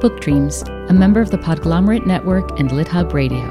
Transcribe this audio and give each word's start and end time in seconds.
Book 0.00 0.18
Dreams, 0.18 0.62
a 0.88 0.94
member 0.94 1.20
of 1.20 1.30
the 1.30 1.36
Podglomerate 1.36 2.06
Network 2.06 2.58
and 2.58 2.70
LitHub 2.70 3.12
Radio. 3.12 3.44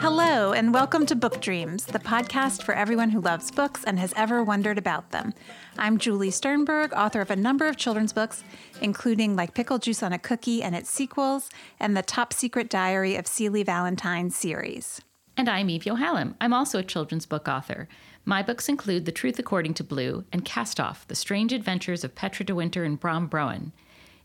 Hello, 0.00 0.52
and 0.52 0.74
welcome 0.74 1.06
to 1.06 1.14
Book 1.14 1.40
Dreams, 1.40 1.84
the 1.84 2.00
podcast 2.00 2.64
for 2.64 2.74
everyone 2.74 3.10
who 3.10 3.20
loves 3.20 3.52
books 3.52 3.84
and 3.84 4.00
has 4.00 4.12
ever 4.16 4.42
wondered 4.42 4.76
about 4.76 5.12
them. 5.12 5.32
I'm 5.78 5.98
Julie 5.98 6.32
Sternberg, 6.32 6.92
author 6.94 7.20
of 7.20 7.30
a 7.30 7.36
number 7.36 7.68
of 7.68 7.76
children's 7.76 8.12
books, 8.12 8.42
including 8.82 9.36
Like 9.36 9.54
Pickle 9.54 9.78
Juice 9.78 10.02
on 10.02 10.12
a 10.12 10.18
Cookie 10.18 10.64
and 10.64 10.74
its 10.74 10.90
sequels, 10.90 11.48
and 11.78 11.96
the 11.96 12.02
Top 12.02 12.32
Secret 12.32 12.68
Diary 12.68 13.14
of 13.14 13.28
Celie 13.28 13.62
Valentine 13.62 14.30
series. 14.30 15.00
And 15.38 15.48
I'm 15.48 15.70
Eve 15.70 15.84
Yohalem. 15.84 16.34
I'm 16.40 16.52
also 16.52 16.80
a 16.80 16.82
children's 16.82 17.24
book 17.24 17.46
author. 17.46 17.88
My 18.24 18.42
books 18.42 18.68
include 18.68 19.04
The 19.04 19.12
Truth 19.12 19.38
According 19.38 19.74
to 19.74 19.84
Blue 19.84 20.24
and 20.32 20.44
Cast 20.44 20.80
Off 20.80 21.06
The 21.06 21.14
Strange 21.14 21.52
Adventures 21.52 22.02
of 22.02 22.16
Petra 22.16 22.44
de 22.44 22.56
Winter 22.56 22.82
and 22.82 22.98
Bram 22.98 23.28
Broen. 23.28 23.70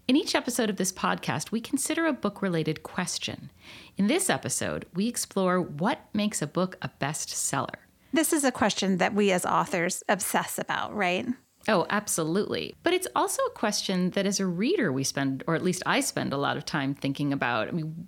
In 0.08 0.16
each 0.16 0.34
episode 0.34 0.72
of 0.72 0.78
this 0.78 0.92
podcast, 0.92 1.52
we 1.52 1.62
consider 1.62 2.08
a 2.08 2.14
book 2.14 2.42
related 2.42 2.82
question. 2.82 3.52
In 3.96 4.08
this 4.08 4.28
episode, 4.28 4.88
we 4.96 5.08
explore 5.08 5.62
what 5.62 6.00
makes 6.16 6.42
a 6.42 6.48
book 6.48 6.78
a 6.82 6.90
bestseller. 7.00 7.76
This 8.12 8.34
is 8.34 8.44
a 8.44 8.52
question 8.52 8.98
that 8.98 9.14
we 9.14 9.32
as 9.32 9.46
authors 9.46 10.02
obsess 10.10 10.58
about, 10.58 10.96
right? 10.96 11.28
Oh, 11.68 11.86
absolutely. 11.92 12.74
But 12.82 12.94
it's 12.94 13.08
also 13.16 13.44
a 13.44 13.52
question 13.52 14.10
that 14.12 14.26
as 14.26 14.40
a 14.40 14.48
reader, 14.48 14.92
we 14.92 15.04
spend, 15.04 15.44
or 15.46 15.54
at 15.54 15.64
least 15.64 15.84
I 15.86 16.00
spend 16.00 16.34
a 16.34 16.38
lot 16.38 16.58
of 16.58 16.66
time 16.66 16.96
thinking 16.96 17.32
about. 17.32 17.68
I 17.68 17.72
mean, 17.72 18.08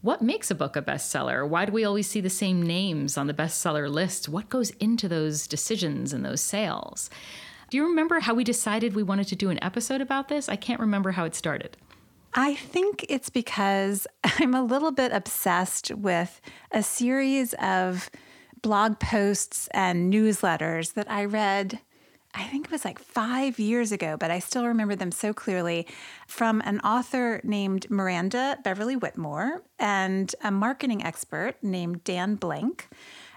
what 0.00 0.22
makes 0.22 0.50
a 0.50 0.54
book 0.54 0.76
a 0.76 0.82
bestseller? 0.82 1.48
Why 1.48 1.64
do 1.64 1.72
we 1.72 1.84
always 1.84 2.06
see 2.06 2.20
the 2.20 2.30
same 2.30 2.62
names 2.62 3.16
on 3.16 3.26
the 3.26 3.34
bestseller 3.34 3.90
lists? 3.90 4.28
What 4.28 4.48
goes 4.48 4.70
into 4.70 5.08
those 5.08 5.46
decisions 5.46 6.12
and 6.12 6.24
those 6.24 6.40
sales? 6.40 7.10
Do 7.70 7.76
you 7.76 7.84
remember 7.84 8.20
how 8.20 8.34
we 8.34 8.44
decided 8.44 8.94
we 8.94 9.02
wanted 9.02 9.26
to 9.28 9.36
do 9.36 9.50
an 9.50 9.62
episode 9.62 10.00
about 10.00 10.28
this? 10.28 10.48
I 10.48 10.56
can't 10.56 10.80
remember 10.80 11.12
how 11.12 11.24
it 11.24 11.34
started. 11.34 11.76
I 12.34 12.54
think 12.54 13.06
it's 13.08 13.30
because 13.30 14.06
I'm 14.24 14.54
a 14.54 14.62
little 14.62 14.92
bit 14.92 15.12
obsessed 15.12 15.92
with 15.94 16.40
a 16.70 16.82
series 16.82 17.54
of 17.54 18.10
blog 18.62 18.98
posts 18.98 19.68
and 19.72 20.12
newsletters 20.12 20.94
that 20.94 21.10
I 21.10 21.24
read 21.24 21.80
I 22.36 22.44
think 22.44 22.66
it 22.66 22.70
was 22.70 22.84
like 22.84 22.98
five 22.98 23.58
years 23.58 23.92
ago, 23.92 24.18
but 24.18 24.30
I 24.30 24.40
still 24.40 24.66
remember 24.66 24.94
them 24.94 25.10
so 25.10 25.32
clearly 25.32 25.86
from 26.26 26.60
an 26.66 26.80
author 26.80 27.40
named 27.42 27.90
Miranda 27.90 28.58
Beverly 28.62 28.94
Whittemore 28.94 29.62
and 29.78 30.34
a 30.44 30.50
marketing 30.50 31.02
expert 31.02 31.54
named 31.62 32.04
Dan 32.04 32.34
Blank. 32.34 32.88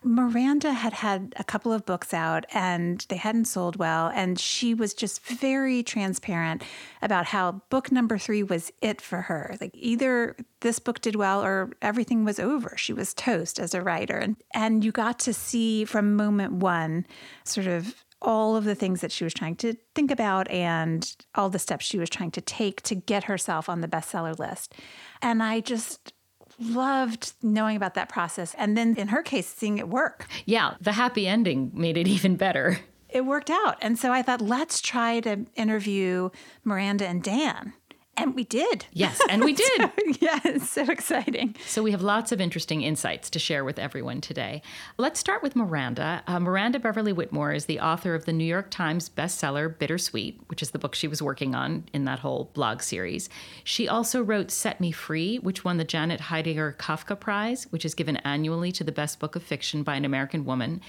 Miranda 0.03 0.73
had 0.73 0.93
had 0.93 1.33
a 1.37 1.43
couple 1.45 1.71
of 1.71 1.85
books 1.85 2.13
out 2.13 2.45
and 2.53 3.05
they 3.09 3.15
hadn't 3.15 3.45
sold 3.45 3.77
well. 3.77 4.11
And 4.13 4.37
she 4.37 4.73
was 4.73 4.93
just 4.93 5.21
very 5.21 5.81
transparent 5.81 6.61
about 7.01 7.27
how 7.27 7.61
book 7.69 7.91
number 7.91 8.17
three 8.17 8.43
was 8.43 8.71
it 8.81 8.99
for 9.01 9.23
her. 9.23 9.55
Like 9.61 9.71
either 9.73 10.35
this 10.59 10.79
book 10.79 10.99
did 10.99 11.15
well 11.15 11.41
or 11.43 11.71
everything 11.81 12.25
was 12.25 12.39
over. 12.39 12.73
She 12.75 12.93
was 12.93 13.13
toast 13.13 13.59
as 13.59 13.73
a 13.73 13.81
writer. 13.81 14.17
And, 14.17 14.35
and 14.53 14.83
you 14.83 14.91
got 14.91 15.19
to 15.19 15.33
see 15.33 15.85
from 15.85 16.15
moment 16.15 16.53
one 16.53 17.05
sort 17.43 17.67
of 17.67 17.95
all 18.21 18.55
of 18.55 18.65
the 18.65 18.75
things 18.75 19.01
that 19.01 19.11
she 19.11 19.23
was 19.23 19.33
trying 19.33 19.55
to 19.55 19.73
think 19.95 20.11
about 20.11 20.49
and 20.49 21.15
all 21.35 21.49
the 21.49 21.59
steps 21.59 21.85
she 21.85 21.97
was 21.97 22.09
trying 22.09 22.31
to 22.31 22.41
take 22.41 22.81
to 22.83 22.95
get 22.95 23.25
herself 23.25 23.69
on 23.69 23.81
the 23.81 23.87
bestseller 23.87 24.37
list. 24.37 24.73
And 25.21 25.41
I 25.41 25.61
just 25.61 26.13
loved 26.59 27.33
knowing 27.41 27.77
about 27.77 27.93
that 27.93 28.09
process. 28.09 28.53
And 28.57 28.77
then 28.77 28.95
in 28.97 29.09
her 29.09 29.23
case, 29.23 29.47
seeing 29.47 29.77
it 29.77 29.87
work. 29.87 30.27
Yeah, 30.45 30.75
the 30.81 30.91
happy 30.91 31.27
ending 31.27 31.71
made 31.73 31.97
it 31.97 32.07
even 32.09 32.35
better. 32.35 32.79
It 33.09 33.25
worked 33.25 33.49
out. 33.49 33.77
And 33.81 33.97
so 33.97 34.11
I 34.11 34.21
thought, 34.21 34.41
let's 34.41 34.81
try 34.81 35.19
to 35.21 35.45
interview 35.55 36.29
Miranda 36.63 37.07
and 37.07 37.23
Dan 37.23 37.73
and 38.19 38.35
we 38.35 38.43
did. 38.43 38.85
Yes, 38.91 39.19
and 39.29 39.43
we 39.43 39.53
did. 39.65 39.77
so, 39.77 39.89
yeah, 40.19 40.39
it's 40.45 40.69
so 40.69 40.83
exciting. 40.83 41.55
So 41.65 41.81
we 41.81 41.91
have 41.91 42.01
lots 42.01 42.31
of 42.31 42.41
interesting 42.41 42.81
insights 42.81 43.29
to 43.31 43.39
share 43.39 43.63
with 43.63 43.79
everyone 43.79 44.21
today. 44.21 44.61
Let's 44.97 45.19
start 45.19 45.41
with 45.41 45.55
Miranda. 45.55 46.23
Uh, 46.27 46.39
Miranda 46.39 46.79
Beverly 46.79 47.13
Whittemore 47.13 47.53
is 47.53 47.65
the 47.65 47.79
author 47.79 48.15
of 48.15 48.25
the 48.25 48.33
New 48.33 48.45
York 48.45 48.69
Times 48.69 49.09
bestseller 49.09 49.69
Bittersweet, 49.77 50.39
which 50.47 50.61
is 50.61 50.71
the 50.71 50.79
book 50.79 50.95
she 50.95 51.07
was 51.07 51.21
working 51.21 51.55
on 51.55 51.85
in 51.93 52.05
that 52.05 52.19
whole 52.19 52.51
blog 52.53 52.81
series. 52.81 53.29
She 53.63 53.87
also 53.87 54.21
wrote 54.21 54.51
Set 54.51 54.79
Me 54.81 54.91
Free, 54.91 55.37
which 55.37 55.63
won 55.63 55.77
the 55.77 55.83
Janet 55.83 56.21
Heidinger 56.21 56.75
Kafka 56.77 57.19
Prize, 57.19 57.65
which 57.71 57.85
is 57.85 57.95
given 57.95 58.17
annually 58.17 58.71
to 58.73 58.83
the 58.83 58.91
best 58.91 59.19
book 59.19 59.35
of 59.35 59.43
fiction 59.43 59.83
by 59.83 59.95
an 59.95 60.05
American 60.05 60.45
woman 60.45 60.81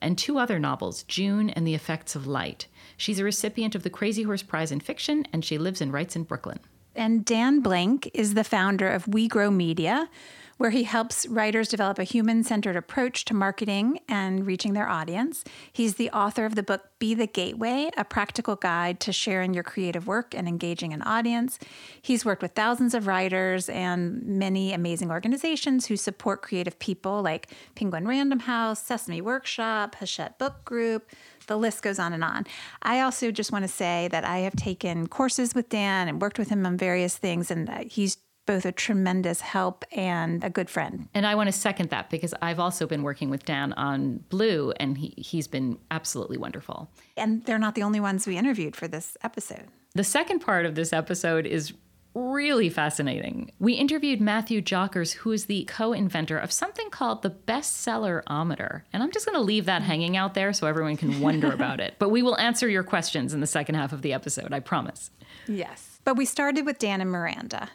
and 0.00 0.16
two 0.16 0.38
other 0.38 0.58
novels, 0.58 1.02
June 1.04 1.50
and 1.50 1.66
The 1.66 1.74
Effects 1.74 2.14
of 2.14 2.26
Light. 2.26 2.66
She's 3.00 3.18
a 3.18 3.24
recipient 3.24 3.74
of 3.74 3.82
the 3.82 3.88
Crazyhorse 3.88 4.46
Prize 4.46 4.70
in 4.70 4.78
Fiction, 4.78 5.24
and 5.32 5.42
she 5.42 5.56
lives 5.56 5.80
and 5.80 5.90
writes 5.90 6.16
in 6.16 6.24
Brooklyn. 6.24 6.58
And 6.94 7.24
Dan 7.24 7.60
Blank 7.60 8.10
is 8.12 8.34
the 8.34 8.44
founder 8.44 8.90
of 8.90 9.08
We 9.08 9.26
Grow 9.26 9.50
Media, 9.50 10.10
where 10.58 10.68
he 10.68 10.82
helps 10.82 11.26
writers 11.26 11.68
develop 11.68 11.98
a 11.98 12.04
human 12.04 12.44
centered 12.44 12.76
approach 12.76 13.24
to 13.24 13.32
marketing 13.32 14.00
and 14.06 14.46
reaching 14.46 14.74
their 14.74 14.86
audience. 14.86 15.42
He's 15.72 15.94
the 15.94 16.10
author 16.10 16.44
of 16.44 16.56
the 16.56 16.62
book 16.62 16.90
Be 16.98 17.14
the 17.14 17.26
Gateway, 17.26 17.88
a 17.96 18.04
practical 18.04 18.56
guide 18.56 19.00
to 19.00 19.12
sharing 19.14 19.54
your 19.54 19.64
creative 19.64 20.06
work 20.06 20.34
and 20.34 20.46
engaging 20.46 20.92
an 20.92 21.00
audience. 21.00 21.58
He's 22.02 22.26
worked 22.26 22.42
with 22.42 22.52
thousands 22.52 22.92
of 22.92 23.06
writers 23.06 23.70
and 23.70 24.22
many 24.22 24.74
amazing 24.74 25.10
organizations 25.10 25.86
who 25.86 25.96
support 25.96 26.42
creative 26.42 26.78
people 26.78 27.22
like 27.22 27.50
Penguin 27.74 28.06
Random 28.06 28.40
House, 28.40 28.82
Sesame 28.82 29.22
Workshop, 29.22 29.94
Hachette 29.94 30.38
Book 30.38 30.62
Group, 30.66 31.10
the 31.50 31.58
list 31.58 31.82
goes 31.82 31.98
on 31.98 32.12
and 32.12 32.22
on. 32.22 32.46
I 32.80 33.00
also 33.00 33.32
just 33.32 33.50
want 33.50 33.64
to 33.64 33.68
say 33.68 34.08
that 34.12 34.24
I 34.24 34.38
have 34.38 34.54
taken 34.54 35.08
courses 35.08 35.52
with 35.52 35.68
Dan 35.68 36.06
and 36.06 36.22
worked 36.22 36.38
with 36.38 36.48
him 36.48 36.64
on 36.64 36.76
various 36.76 37.18
things, 37.18 37.50
and 37.50 37.68
he's 37.90 38.18
both 38.46 38.64
a 38.64 38.72
tremendous 38.72 39.40
help 39.40 39.84
and 39.90 40.44
a 40.44 40.48
good 40.48 40.70
friend. 40.70 41.08
And 41.12 41.26
I 41.26 41.34
want 41.34 41.48
to 41.48 41.52
second 41.52 41.90
that 41.90 42.08
because 42.08 42.34
I've 42.40 42.60
also 42.60 42.86
been 42.86 43.02
working 43.02 43.30
with 43.30 43.44
Dan 43.44 43.72
on 43.72 44.24
Blue, 44.28 44.72
and 44.78 44.96
he, 44.96 45.12
he's 45.16 45.48
been 45.48 45.78
absolutely 45.90 46.38
wonderful. 46.38 46.88
And 47.16 47.44
they're 47.44 47.58
not 47.58 47.74
the 47.74 47.82
only 47.82 48.00
ones 48.00 48.28
we 48.28 48.36
interviewed 48.36 48.76
for 48.76 48.86
this 48.86 49.16
episode. 49.24 49.66
The 49.94 50.04
second 50.04 50.38
part 50.38 50.66
of 50.66 50.76
this 50.76 50.92
episode 50.92 51.46
is 51.46 51.72
really 52.14 52.68
fascinating. 52.68 53.52
We 53.58 53.74
interviewed 53.74 54.20
Matthew 54.20 54.60
Jockers, 54.60 55.12
who 55.12 55.32
is 55.32 55.46
the 55.46 55.64
co 55.64 55.92
inventor 55.92 56.38
of 56.38 56.52
something 56.52 56.90
called 56.90 57.22
the 57.22 57.30
bestseller-ometer. 57.30 58.84
And 58.92 59.02
I'm 59.02 59.12
just 59.12 59.26
going 59.26 59.36
to 59.36 59.42
leave 59.42 59.66
that 59.66 59.82
hanging 59.82 60.16
out 60.16 60.34
there 60.34 60.52
so 60.52 60.66
everyone 60.66 60.96
can 60.96 61.20
wonder 61.20 61.52
about 61.52 61.80
it. 61.80 61.96
But 61.98 62.10
we 62.10 62.22
will 62.22 62.38
answer 62.38 62.68
your 62.68 62.82
questions 62.82 63.32
in 63.32 63.40
the 63.40 63.46
second 63.46 63.76
half 63.76 63.92
of 63.92 64.02
the 64.02 64.12
episode, 64.12 64.52
I 64.52 64.60
promise. 64.60 65.10
Yes. 65.46 66.00
But 66.04 66.16
we 66.16 66.24
started 66.24 66.66
with 66.66 66.78
Dan 66.78 67.00
and 67.00 67.10
Miranda. 67.10 67.70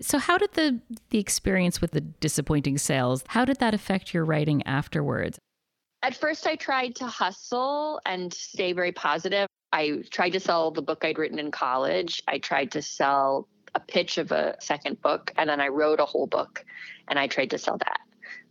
So 0.00 0.18
how 0.18 0.38
did 0.38 0.52
the 0.54 0.80
the 1.10 1.18
experience 1.18 1.80
with 1.80 1.92
the 1.92 2.00
disappointing 2.00 2.78
sales, 2.78 3.22
how 3.28 3.44
did 3.44 3.58
that 3.60 3.74
affect 3.74 4.12
your 4.12 4.24
writing 4.24 4.62
afterwards? 4.64 5.38
At 6.02 6.16
first 6.16 6.46
I 6.46 6.56
tried 6.56 6.96
to 6.96 7.06
hustle 7.06 8.00
and 8.04 8.34
stay 8.34 8.72
very 8.72 8.92
positive. 8.92 9.48
I 9.74 10.04
tried 10.08 10.30
to 10.30 10.40
sell 10.40 10.70
the 10.70 10.82
book 10.82 11.04
I'd 11.04 11.18
written 11.18 11.40
in 11.40 11.50
college. 11.50 12.22
I 12.28 12.38
tried 12.38 12.70
to 12.72 12.80
sell 12.80 13.48
a 13.74 13.80
pitch 13.80 14.18
of 14.18 14.30
a 14.30 14.54
second 14.60 15.02
book, 15.02 15.32
and 15.36 15.50
then 15.50 15.60
I 15.60 15.66
wrote 15.66 15.98
a 15.98 16.04
whole 16.04 16.28
book 16.28 16.64
and 17.08 17.18
I 17.18 17.26
tried 17.26 17.50
to 17.50 17.58
sell 17.58 17.76
that. 17.78 18.00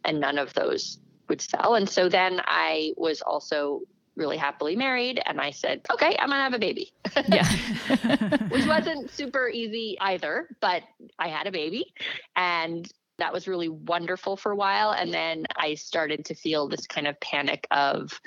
And 0.04 0.20
none 0.20 0.38
of 0.38 0.54
those 0.54 1.00
would 1.30 1.40
sell. 1.40 1.76
And 1.76 1.90
so 1.90 2.10
then 2.10 2.42
I 2.44 2.92
was 2.98 3.22
also 3.22 3.84
really 4.18 4.36
happily 4.36 4.76
married 4.76 5.22
and 5.26 5.40
I 5.40 5.52
said, 5.52 5.82
okay, 5.92 6.16
I'm 6.20 6.28
going 6.28 6.40
to 6.40 6.44
have 6.44 6.54
a 6.54 6.60
baby. 6.60 6.94
Yeah. 7.30 7.48
Which 8.50 8.68
wasn't 8.68 9.10
super 9.10 9.48
easy 9.48 9.98
either, 10.02 10.50
but 10.60 10.84
I 11.18 11.30
had 11.30 11.48
a 11.48 11.52
baby 11.52 11.94
and 12.36 12.92
that 13.18 13.32
was 13.32 13.48
really 13.48 13.70
wonderful 13.70 14.36
for 14.36 14.52
a 14.52 14.56
while. 14.56 14.92
And 14.92 15.14
then 15.14 15.46
I 15.56 15.76
started 15.76 16.26
to 16.26 16.36
feel 16.36 16.68
this 16.68 16.86
kind 16.86 17.08
of 17.08 17.20
panic 17.22 17.66
of 17.72 18.20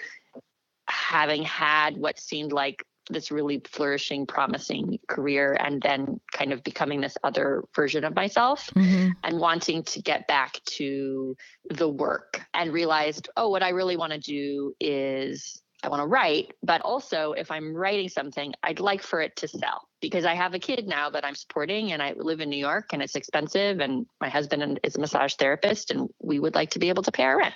having 0.88 1.42
had 1.42 1.96
what 1.96 2.18
seemed 2.18 2.52
like 2.52 2.84
this 3.08 3.30
really 3.30 3.62
flourishing, 3.66 4.26
promising 4.26 4.98
career, 5.08 5.56
and 5.60 5.80
then 5.80 6.20
kind 6.32 6.52
of 6.52 6.62
becoming 6.64 7.00
this 7.00 7.16
other 7.22 7.62
version 7.74 8.04
of 8.04 8.14
myself 8.14 8.70
mm-hmm. 8.74 9.10
and 9.22 9.38
wanting 9.38 9.82
to 9.84 10.02
get 10.02 10.26
back 10.26 10.60
to 10.64 11.36
the 11.70 11.88
work 11.88 12.40
and 12.54 12.72
realized, 12.72 13.28
oh, 13.36 13.48
what 13.48 13.62
I 13.62 13.70
really 13.70 13.96
want 13.96 14.12
to 14.12 14.18
do 14.18 14.74
is 14.80 15.62
I 15.82 15.88
want 15.88 16.00
to 16.00 16.06
write, 16.06 16.52
but 16.62 16.80
also 16.80 17.32
if 17.32 17.50
I'm 17.50 17.74
writing 17.74 18.08
something, 18.08 18.52
I'd 18.62 18.80
like 18.80 19.02
for 19.02 19.20
it 19.20 19.36
to 19.36 19.48
sell 19.48 19.88
because 20.00 20.24
I 20.24 20.34
have 20.34 20.54
a 20.54 20.58
kid 20.58 20.88
now 20.88 21.10
that 21.10 21.24
I'm 21.24 21.34
supporting 21.34 21.92
and 21.92 22.02
I 22.02 22.14
live 22.16 22.40
in 22.40 22.48
New 22.48 22.56
York 22.56 22.86
and 22.92 23.02
it's 23.02 23.14
expensive 23.14 23.80
and 23.80 24.06
my 24.20 24.28
husband 24.28 24.80
is 24.82 24.96
a 24.96 25.00
massage 25.00 25.34
therapist 25.34 25.90
and 25.90 26.08
we 26.20 26.40
would 26.40 26.54
like 26.54 26.70
to 26.70 26.78
be 26.78 26.88
able 26.88 27.02
to 27.04 27.12
pay 27.12 27.24
our 27.24 27.38
rent. 27.38 27.54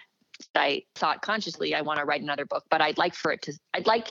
I 0.55 0.83
thought 0.95 1.23
consciously 1.23 1.75
I 1.75 1.83
want 1.83 1.99
to 1.99 2.05
write 2.05 2.23
another 2.23 2.47
book, 2.47 2.65
but 2.71 2.81
I'd 2.81 2.99
like 2.99 3.15
for 3.15 3.33
it 3.33 3.43
to 3.43 3.53
I'd 3.75 3.87
like 3.87 4.09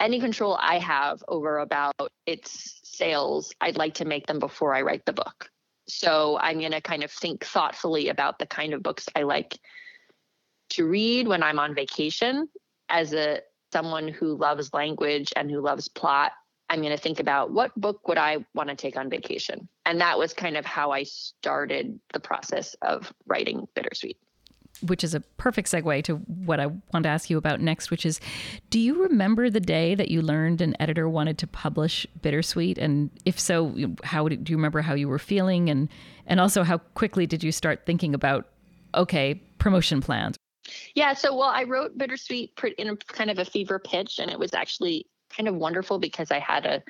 any 0.00 0.18
control 0.18 0.58
I 0.60 0.78
have 0.78 1.22
over 1.28 1.58
about 1.58 1.94
its 2.26 2.80
sales, 2.82 3.54
I'd 3.60 3.76
like 3.76 3.94
to 3.94 4.04
make 4.04 4.26
them 4.26 4.40
before 4.40 4.74
I 4.74 4.82
write 4.82 5.06
the 5.06 5.12
book. 5.12 5.48
So 5.88 6.38
I'm 6.40 6.58
going 6.58 6.72
to 6.72 6.80
kind 6.80 7.04
of 7.04 7.10
think 7.10 7.44
thoughtfully 7.44 8.08
about 8.08 8.38
the 8.38 8.46
kind 8.46 8.74
of 8.74 8.82
books 8.82 9.08
I 9.14 9.22
like 9.22 9.58
to 10.70 10.86
read 10.86 11.28
when 11.28 11.42
I'm 11.42 11.58
on 11.58 11.74
vacation 11.74 12.48
as 12.88 13.12
a 13.12 13.40
someone 13.72 14.08
who 14.08 14.36
loves 14.36 14.74
language 14.74 15.32
and 15.36 15.50
who 15.50 15.60
loves 15.60 15.88
plot. 15.88 16.32
I'm 16.68 16.80
going 16.80 16.96
to 16.96 17.02
think 17.02 17.20
about 17.20 17.52
what 17.52 17.78
book 17.78 18.06
would 18.08 18.18
I 18.18 18.44
want 18.54 18.70
to 18.70 18.74
take 18.74 18.96
on 18.96 19.08
vacation. 19.08 19.68
And 19.86 20.00
that 20.00 20.18
was 20.18 20.34
kind 20.34 20.56
of 20.56 20.64
how 20.64 20.90
I 20.90 21.04
started 21.04 21.98
the 22.12 22.20
process 22.20 22.74
of 22.82 23.12
writing 23.26 23.66
Bittersweet 23.74 24.16
which 24.86 25.04
is 25.04 25.14
a 25.14 25.20
perfect 25.20 25.70
segue 25.70 26.04
to 26.04 26.16
what 26.16 26.60
I 26.60 26.66
want 26.66 27.04
to 27.04 27.08
ask 27.08 27.30
you 27.30 27.38
about 27.38 27.60
next, 27.60 27.90
which 27.90 28.04
is 28.04 28.20
do 28.70 28.78
you 28.78 29.02
remember 29.02 29.50
the 29.50 29.60
day 29.60 29.94
that 29.94 30.10
you 30.10 30.22
learned 30.22 30.60
an 30.60 30.76
editor 30.80 31.08
wanted 31.08 31.38
to 31.38 31.46
publish 31.46 32.06
Bittersweet? 32.20 32.78
And 32.78 33.10
if 33.24 33.38
so, 33.38 33.74
how 34.04 34.28
do 34.28 34.36
you 34.46 34.56
remember 34.56 34.80
how 34.80 34.94
you 34.94 35.08
were 35.08 35.18
feeling? 35.18 35.70
And, 35.70 35.88
and 36.26 36.40
also, 36.40 36.62
how 36.62 36.78
quickly 36.78 37.26
did 37.26 37.42
you 37.42 37.52
start 37.52 37.86
thinking 37.86 38.14
about, 38.14 38.48
okay, 38.94 39.40
promotion 39.58 40.00
plans? 40.00 40.36
Yeah, 40.94 41.12
so 41.14 41.36
well, 41.36 41.48
I 41.48 41.64
wrote 41.64 41.98
Bittersweet 41.98 42.52
in 42.78 42.88
a 42.90 42.96
kind 42.96 43.30
of 43.30 43.38
a 43.38 43.44
fever 43.44 43.78
pitch, 43.78 44.18
and 44.18 44.30
it 44.30 44.38
was 44.38 44.54
actually 44.54 45.06
kind 45.36 45.48
of 45.48 45.56
wonderful 45.56 45.98
because 45.98 46.30
I 46.30 46.38
had 46.38 46.66
a 46.66 46.82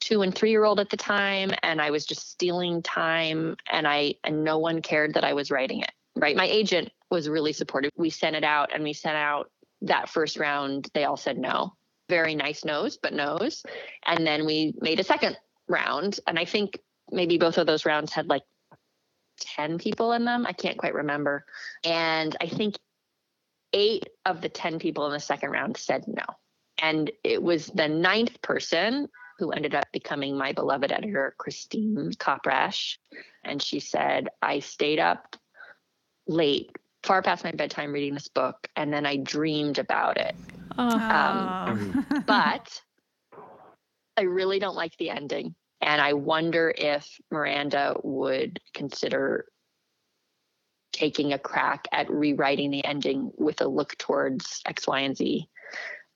two 0.00 0.22
and 0.22 0.34
three 0.34 0.50
year 0.50 0.64
old 0.64 0.80
at 0.80 0.90
the 0.90 0.96
time 0.96 1.50
and 1.62 1.80
i 1.80 1.90
was 1.90 2.04
just 2.04 2.30
stealing 2.30 2.82
time 2.82 3.56
and 3.72 3.88
i 3.88 4.14
and 4.24 4.44
no 4.44 4.58
one 4.58 4.82
cared 4.82 5.14
that 5.14 5.24
i 5.24 5.32
was 5.32 5.50
writing 5.50 5.80
it 5.80 5.92
right 6.24 6.36
my 6.36 6.46
agent 6.46 6.90
was 7.10 7.28
really 7.28 7.52
supportive. 7.52 7.90
We 7.96 8.08
sent 8.08 8.34
it 8.34 8.44
out 8.44 8.74
and 8.74 8.82
we 8.82 8.94
sent 8.94 9.16
out 9.16 9.50
that 9.82 10.08
first 10.08 10.38
round. 10.38 10.88
They 10.94 11.04
all 11.04 11.18
said 11.18 11.36
no. 11.36 11.74
Very 12.08 12.34
nice 12.34 12.64
no's, 12.64 12.96
but 12.96 13.12
no's. 13.12 13.62
And 14.06 14.26
then 14.26 14.46
we 14.46 14.74
made 14.80 15.00
a 15.00 15.04
second 15.04 15.36
round. 15.68 16.18
And 16.26 16.38
I 16.38 16.46
think 16.46 16.78
maybe 17.12 17.36
both 17.36 17.58
of 17.58 17.66
those 17.66 17.84
rounds 17.84 18.10
had 18.10 18.26
like 18.26 18.42
10 19.40 19.76
people 19.78 20.12
in 20.12 20.24
them. 20.24 20.46
I 20.46 20.52
can't 20.52 20.78
quite 20.78 20.94
remember. 20.94 21.44
And 21.84 22.34
I 22.40 22.46
think 22.46 22.76
eight 23.74 24.08
of 24.24 24.40
the 24.40 24.48
10 24.48 24.78
people 24.78 25.04
in 25.06 25.12
the 25.12 25.20
second 25.20 25.50
round 25.50 25.76
said 25.76 26.04
no. 26.06 26.24
And 26.78 27.10
it 27.22 27.42
was 27.42 27.66
the 27.66 27.88
ninth 27.88 28.40
person 28.40 29.08
who 29.38 29.50
ended 29.50 29.74
up 29.74 29.84
becoming 29.92 30.38
my 30.38 30.52
beloved 30.52 30.90
editor, 30.90 31.34
Christine 31.36 32.12
Kopprasch. 32.16 32.96
And 33.44 33.60
she 33.60 33.78
said, 33.80 34.28
I 34.40 34.60
stayed 34.60 35.00
up 35.00 35.36
late 36.26 36.70
far 37.02 37.22
past 37.22 37.44
my 37.44 37.52
bedtime 37.52 37.92
reading 37.92 38.14
this 38.14 38.28
book, 38.28 38.68
and 38.76 38.92
then 38.92 39.06
I 39.06 39.16
dreamed 39.16 39.78
about 39.78 40.16
it. 40.16 40.34
Oh. 40.78 40.98
Um, 40.98 42.06
but 42.26 42.80
I 44.16 44.22
really 44.22 44.58
don't 44.58 44.76
like 44.76 44.96
the 44.96 45.10
ending. 45.10 45.54
And 45.80 46.00
I 46.00 46.14
wonder 46.14 46.72
if 46.76 47.06
Miranda 47.30 47.96
would 48.02 48.58
consider 48.72 49.46
taking 50.92 51.32
a 51.32 51.38
crack 51.38 51.86
at 51.92 52.10
rewriting 52.10 52.70
the 52.70 52.84
ending 52.84 53.32
with 53.36 53.60
a 53.60 53.68
look 53.68 53.98
towards 53.98 54.62
X, 54.64 54.86
Y, 54.86 55.00
and 55.00 55.16
Z. 55.16 55.48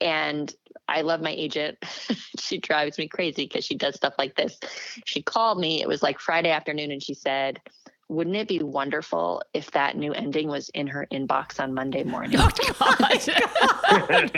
And 0.01 0.55
I 0.87 1.03
love 1.03 1.21
my 1.21 1.33
agent. 1.33 1.77
she 2.39 2.59
drives 2.59 2.97
me 2.97 3.09
crazy 3.09 3.45
because 3.45 3.65
she 3.65 3.75
does 3.75 3.97
stuff 3.97 4.15
like 4.17 4.37
this. 4.37 4.59
She 5.05 5.21
called 5.21 5.59
me, 5.59 5.83
it 5.83 5.89
was 5.89 6.03
like 6.03 6.21
Friday 6.21 6.51
afternoon, 6.51 6.93
and 6.93 7.03
she 7.03 7.15
said, 7.15 7.61
wouldn't 8.09 8.37
it 8.37 8.49
be 8.49 8.61
wonderful 8.61 9.43
if 9.53 9.71
that 9.73 9.97
new 9.97 10.13
ending 10.13 10.49
was 10.49 10.71
in 10.71 10.87
her 10.87 11.07
inbox 11.13 11.61
on 11.61 11.75
Monday 11.75 12.05
morning? 12.05 12.39
Oh, 12.81 12.97
God. 13.01 14.31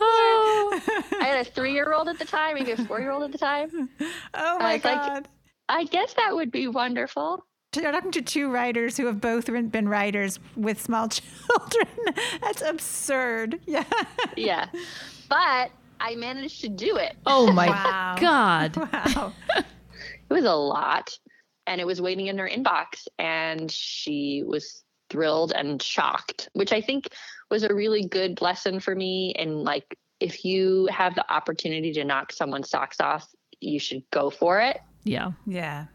oh. 0.00 0.80
I 1.20 1.24
had 1.24 1.46
a 1.46 1.50
three 1.50 1.72
year 1.72 1.92
old 1.92 2.08
at 2.08 2.18
the 2.18 2.24
time, 2.24 2.54
maybe 2.54 2.72
a 2.72 2.76
four 2.76 3.00
year 3.00 3.10
old 3.10 3.22
at 3.22 3.32
the 3.32 3.38
time. 3.38 3.88
Oh 4.34 4.58
my 4.58 4.78
God. 4.78 5.14
Like, 5.14 5.26
I 5.68 5.84
guess 5.84 6.14
that 6.14 6.34
would 6.34 6.50
be 6.50 6.68
wonderful. 6.68 7.44
You're 7.76 7.92
talking 7.92 8.10
to 8.12 8.22
two 8.22 8.50
writers 8.50 8.96
who 8.96 9.06
have 9.06 9.20
both 9.20 9.46
been 9.46 9.88
writers 9.88 10.40
with 10.56 10.80
small 10.80 11.08
children. 11.08 11.88
That's 12.40 12.62
absurd. 12.62 13.60
Yeah. 13.66 13.84
Yeah. 14.36 14.68
But 15.28 15.70
I 16.00 16.14
managed 16.16 16.62
to 16.62 16.68
do 16.68 16.96
it. 16.96 17.16
Oh 17.26 17.52
my 17.52 17.68
wow. 17.68 18.16
God. 18.18 18.76
Wow 18.76 19.32
it 20.28 20.34
was 20.34 20.44
a 20.44 20.54
lot 20.54 21.16
and 21.66 21.80
it 21.80 21.86
was 21.86 22.00
waiting 22.00 22.26
in 22.26 22.38
her 22.38 22.48
inbox 22.48 23.06
and 23.18 23.70
she 23.70 24.42
was 24.46 24.82
thrilled 25.10 25.52
and 25.52 25.82
shocked 25.82 26.48
which 26.52 26.72
i 26.72 26.80
think 26.80 27.08
was 27.50 27.62
a 27.62 27.74
really 27.74 28.06
good 28.06 28.40
lesson 28.42 28.78
for 28.80 28.94
me 28.94 29.34
and 29.38 29.62
like 29.62 29.96
if 30.20 30.44
you 30.44 30.88
have 30.90 31.14
the 31.14 31.32
opportunity 31.32 31.92
to 31.92 32.04
knock 32.04 32.32
someone's 32.32 32.68
socks 32.68 33.00
off 33.00 33.26
you 33.60 33.78
should 33.78 34.02
go 34.10 34.30
for 34.30 34.60
it. 34.60 34.80
Yeah. 35.04 35.32
Yeah. 35.46 35.86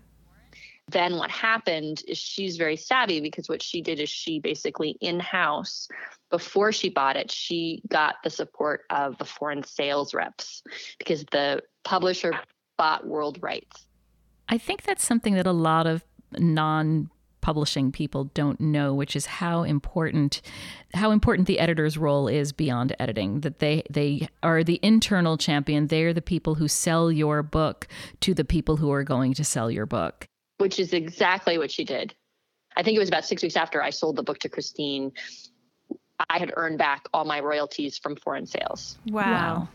Then 0.89 1.15
what 1.15 1.31
happened 1.31 2.01
is 2.07 2.17
she's 2.17 2.57
very 2.57 2.75
savvy 2.75 3.21
because 3.21 3.47
what 3.47 3.63
she 3.63 3.81
did 3.81 3.99
is 3.99 4.09
she 4.09 4.39
basically 4.39 4.97
in-house 5.01 5.87
before 6.29 6.71
she 6.71 6.89
bought 6.89 7.15
it 7.15 7.31
she 7.31 7.81
got 7.87 8.15
the 8.23 8.29
support 8.29 8.81
of 8.89 9.17
the 9.17 9.25
foreign 9.25 9.63
sales 9.63 10.13
reps 10.13 10.61
because 10.97 11.23
the 11.31 11.61
publisher 11.85 12.33
bought 12.77 13.07
world 13.07 13.37
rights 13.41 13.85
I 14.49 14.57
think 14.57 14.83
that's 14.83 15.05
something 15.05 15.33
that 15.35 15.47
a 15.47 15.51
lot 15.51 15.87
of 15.87 16.03
non 16.37 17.09
publishing 17.43 17.91
people 17.91 18.23
don't 18.33 18.61
know 18.61 18.93
which 18.93 19.17
is 19.17 19.25
how 19.25 19.63
important 19.63 20.41
how 20.93 21.11
important 21.11 21.45
the 21.45 21.59
editor's 21.59 21.97
role 21.97 22.29
is 22.29 22.53
beyond 22.53 22.95
editing 22.99 23.41
that 23.41 23.59
they 23.59 23.83
they 23.89 24.29
are 24.41 24.63
the 24.63 24.79
internal 24.81 25.37
champion. 25.37 25.87
They're 25.87 26.13
the 26.13 26.21
people 26.21 26.55
who 26.55 26.69
sell 26.69 27.11
your 27.11 27.43
book 27.43 27.85
to 28.21 28.33
the 28.33 28.45
people 28.45 28.77
who 28.77 28.89
are 28.93 29.03
going 29.03 29.33
to 29.33 29.43
sell 29.43 29.69
your 29.69 29.85
book. 29.85 30.25
Which 30.59 30.79
is 30.79 30.93
exactly 30.93 31.57
what 31.57 31.69
she 31.69 31.83
did. 31.83 32.15
I 32.77 32.81
think 32.81 32.95
it 32.95 32.99
was 32.99 33.09
about 33.09 33.25
6 33.25 33.43
weeks 33.43 33.57
after 33.57 33.83
i 33.83 33.89
sold 33.89 34.15
the 34.15 34.23
book 34.23 34.39
to 34.39 34.49
Christine 34.49 35.11
i 36.29 36.39
had 36.39 36.53
earned 36.55 36.77
back 36.77 37.03
all 37.13 37.25
my 37.25 37.41
royalties 37.41 37.97
from 37.97 38.15
foreign 38.15 38.47
sales. 38.47 38.97
Wow. 39.05 39.23
Wow, 39.23 39.67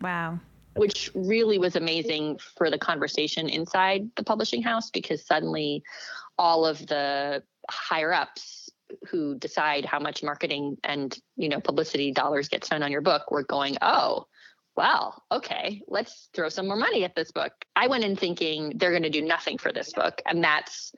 wow 0.00 0.40
which 0.74 1.10
really 1.14 1.58
was 1.58 1.76
amazing 1.76 2.38
for 2.56 2.70
the 2.70 2.78
conversation 2.78 3.48
inside 3.48 4.08
the 4.16 4.24
publishing 4.24 4.62
house 4.62 4.90
because 4.90 5.26
suddenly 5.26 5.82
all 6.38 6.64
of 6.64 6.86
the 6.86 7.42
higher 7.68 8.12
ups 8.12 8.70
who 9.08 9.36
decide 9.36 9.84
how 9.84 9.98
much 9.98 10.22
marketing 10.22 10.76
and 10.82 11.18
you 11.36 11.48
know 11.48 11.60
publicity 11.60 12.12
dollars 12.12 12.48
get 12.48 12.64
spent 12.64 12.82
on 12.82 12.90
your 12.90 13.00
book 13.00 13.30
were 13.30 13.44
going 13.44 13.76
oh 13.82 14.26
well 14.76 15.22
okay 15.30 15.82
let's 15.86 16.28
throw 16.34 16.48
some 16.48 16.66
more 16.66 16.76
money 16.76 17.04
at 17.04 17.14
this 17.14 17.30
book. 17.30 17.52
I 17.76 17.86
went 17.86 18.04
in 18.04 18.16
thinking 18.16 18.72
they're 18.76 18.90
going 18.90 19.04
to 19.04 19.10
do 19.10 19.22
nothing 19.22 19.58
for 19.58 19.72
this 19.72 19.92
book 19.92 20.20
and 20.26 20.42
that's 20.42 20.92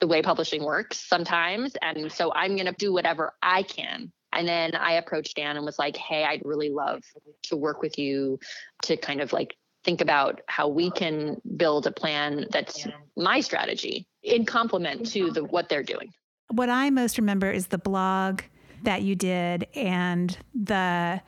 the 0.00 0.06
way 0.06 0.22
publishing 0.22 0.64
works 0.64 0.98
sometimes 0.98 1.74
and 1.80 2.12
so 2.12 2.32
i'm 2.34 2.54
going 2.54 2.66
to 2.66 2.74
do 2.78 2.92
whatever 2.92 3.32
i 3.42 3.62
can 3.62 4.12
and 4.36 4.46
then 4.46 4.74
I 4.74 4.92
approached 4.92 5.36
Dan 5.36 5.56
and 5.56 5.64
was 5.64 5.78
like, 5.78 5.96
hey, 5.96 6.24
I'd 6.24 6.42
really 6.44 6.70
love 6.70 7.02
to 7.44 7.56
work 7.56 7.80
with 7.80 7.98
you 7.98 8.38
to 8.82 8.96
kind 8.96 9.20
of 9.20 9.32
like 9.32 9.56
think 9.84 10.00
about 10.00 10.42
how 10.46 10.68
we 10.68 10.90
can 10.90 11.40
build 11.56 11.86
a 11.86 11.92
plan 11.92 12.46
that's 12.50 12.86
my 13.16 13.40
strategy 13.40 14.06
in 14.22 14.44
complement 14.44 15.06
to 15.12 15.30
the 15.30 15.44
what 15.44 15.68
they're 15.68 15.82
doing. 15.82 16.12
What 16.50 16.68
I 16.68 16.90
most 16.90 17.18
remember 17.18 17.50
is 17.50 17.68
the 17.68 17.78
blog 17.78 18.42
that 18.82 19.02
you 19.02 19.14
did 19.14 19.66
and 19.74 20.36
the 20.54 21.22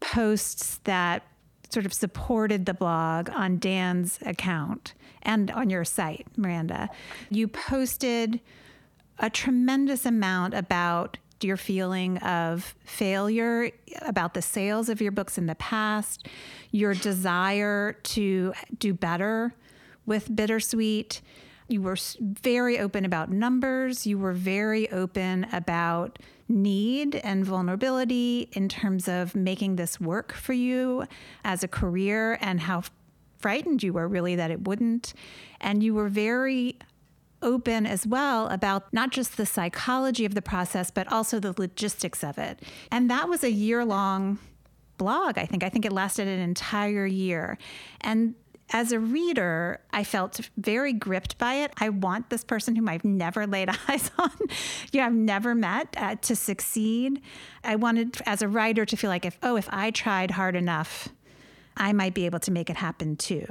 posts 0.00 0.80
that 0.84 1.22
sort 1.70 1.86
of 1.86 1.92
supported 1.92 2.66
the 2.66 2.74
blog 2.74 3.28
on 3.30 3.58
Dan's 3.58 4.18
account 4.24 4.94
and 5.22 5.50
on 5.50 5.70
your 5.70 5.84
site, 5.84 6.26
Miranda. 6.36 6.88
You 7.30 7.48
posted 7.48 8.40
a 9.18 9.28
tremendous 9.30 10.06
amount 10.06 10.54
about 10.54 11.18
your 11.44 11.56
feeling 11.56 12.18
of 12.18 12.74
failure 12.84 13.70
about 14.02 14.34
the 14.34 14.42
sales 14.42 14.88
of 14.88 15.00
your 15.00 15.12
books 15.12 15.38
in 15.38 15.46
the 15.46 15.54
past, 15.54 16.26
your 16.70 16.94
desire 16.94 17.92
to 18.02 18.52
do 18.78 18.94
better 18.94 19.54
with 20.06 20.34
Bittersweet. 20.34 21.20
You 21.68 21.82
were 21.82 21.96
very 22.20 22.78
open 22.78 23.04
about 23.04 23.30
numbers. 23.30 24.06
You 24.06 24.18
were 24.18 24.32
very 24.32 24.90
open 24.90 25.46
about 25.52 26.18
need 26.48 27.16
and 27.16 27.44
vulnerability 27.44 28.48
in 28.52 28.68
terms 28.68 29.08
of 29.08 29.34
making 29.34 29.76
this 29.76 29.98
work 29.98 30.32
for 30.32 30.52
you 30.52 31.04
as 31.42 31.62
a 31.62 31.68
career 31.68 32.38
and 32.40 32.60
how 32.60 32.82
frightened 33.38 33.82
you 33.82 33.92
were 33.92 34.08
really 34.08 34.36
that 34.36 34.50
it 34.50 34.66
wouldn't. 34.66 35.14
And 35.60 35.82
you 35.82 35.94
were 35.94 36.08
very 36.08 36.76
open 37.44 37.86
as 37.86 38.06
well 38.06 38.48
about 38.48 38.92
not 38.92 39.10
just 39.10 39.36
the 39.36 39.46
psychology 39.46 40.24
of 40.24 40.34
the 40.34 40.42
process, 40.42 40.90
but 40.90 41.10
also 41.12 41.38
the 41.38 41.54
logistics 41.56 42.24
of 42.24 42.38
it. 42.38 42.60
And 42.90 43.08
that 43.10 43.28
was 43.28 43.44
a 43.44 43.50
year 43.50 43.84
long 43.84 44.38
blog, 44.98 45.38
I 45.38 45.46
think. 45.46 45.62
I 45.62 45.68
think 45.68 45.84
it 45.84 45.92
lasted 45.92 46.26
an 46.26 46.40
entire 46.40 47.06
year. 47.06 47.58
And 48.00 48.34
as 48.72 48.92
a 48.92 48.98
reader, 48.98 49.80
I 49.92 50.04
felt 50.04 50.40
very 50.56 50.92
gripped 50.92 51.38
by 51.38 51.54
it. 51.54 51.72
I 51.78 51.90
want 51.90 52.30
this 52.30 52.44
person 52.44 52.74
whom 52.74 52.88
I've 52.88 53.04
never 53.04 53.46
laid 53.46 53.68
eyes 53.88 54.10
on, 54.18 54.30
you 54.92 55.00
know, 55.00 55.06
I've 55.06 55.12
never 55.12 55.54
met, 55.54 55.94
uh, 55.96 56.16
to 56.16 56.34
succeed. 56.34 57.20
I 57.62 57.76
wanted, 57.76 58.16
as 58.26 58.42
a 58.42 58.48
writer, 58.48 58.84
to 58.86 58.96
feel 58.96 59.10
like 59.10 59.24
if, 59.24 59.38
oh, 59.42 59.56
if 59.56 59.68
I 59.70 59.90
tried 59.90 60.32
hard 60.32 60.56
enough, 60.56 61.08
I 61.76 61.92
might 61.92 62.14
be 62.14 62.26
able 62.26 62.40
to 62.40 62.50
make 62.50 62.70
it 62.70 62.76
happen 62.76 63.16
too. 63.16 63.46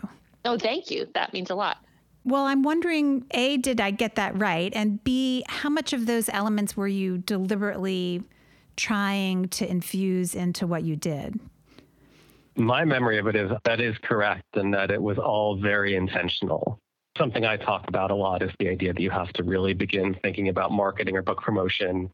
Oh, 0.46 0.58
thank 0.58 0.90
you. 0.90 1.08
That 1.14 1.32
means 1.34 1.50
a 1.50 1.56
lot. 1.56 1.78
Well, 2.26 2.46
I'm 2.46 2.64
wondering 2.64 3.26
A, 3.32 3.58
did 3.58 3.82
I 3.82 3.92
get 3.92 4.16
that 4.16 4.38
right? 4.38 4.72
And 4.76 5.04
B, 5.04 5.44
how 5.48 5.70
much 5.70 5.92
of 5.92 6.06
those 6.06 6.30
elements 6.30 6.78
were 6.78 6.88
you 6.88 7.18
deliberately 7.18 8.24
trying 8.78 9.50
to 9.50 9.70
infuse 9.70 10.34
into 10.34 10.66
what 10.66 10.84
you 10.84 10.96
did? 10.96 11.40
My 12.56 12.86
memory 12.86 13.18
of 13.18 13.28
it 13.28 13.36
is 13.36 13.52
that 13.66 13.82
is 13.82 13.96
correct 14.04 14.46
and 14.54 14.74
that 14.74 14.92
it 14.92 15.02
was 15.02 15.18
all 15.18 15.58
very 15.58 15.96
intentional. 15.96 16.80
Something 17.18 17.46
I 17.46 17.58
talk 17.58 17.86
about 17.88 18.10
a 18.10 18.16
lot 18.16 18.42
is 18.42 18.52
the 18.60 18.70
idea 18.70 18.94
that 18.94 19.02
you 19.02 19.10
have 19.10 19.34
to 19.34 19.44
really 19.44 19.74
begin 19.74 20.16
thinking 20.24 20.50
about 20.50 20.72
marketing 20.72 21.18
or 21.18 21.22
book 21.22 21.42
promotion 21.42 22.10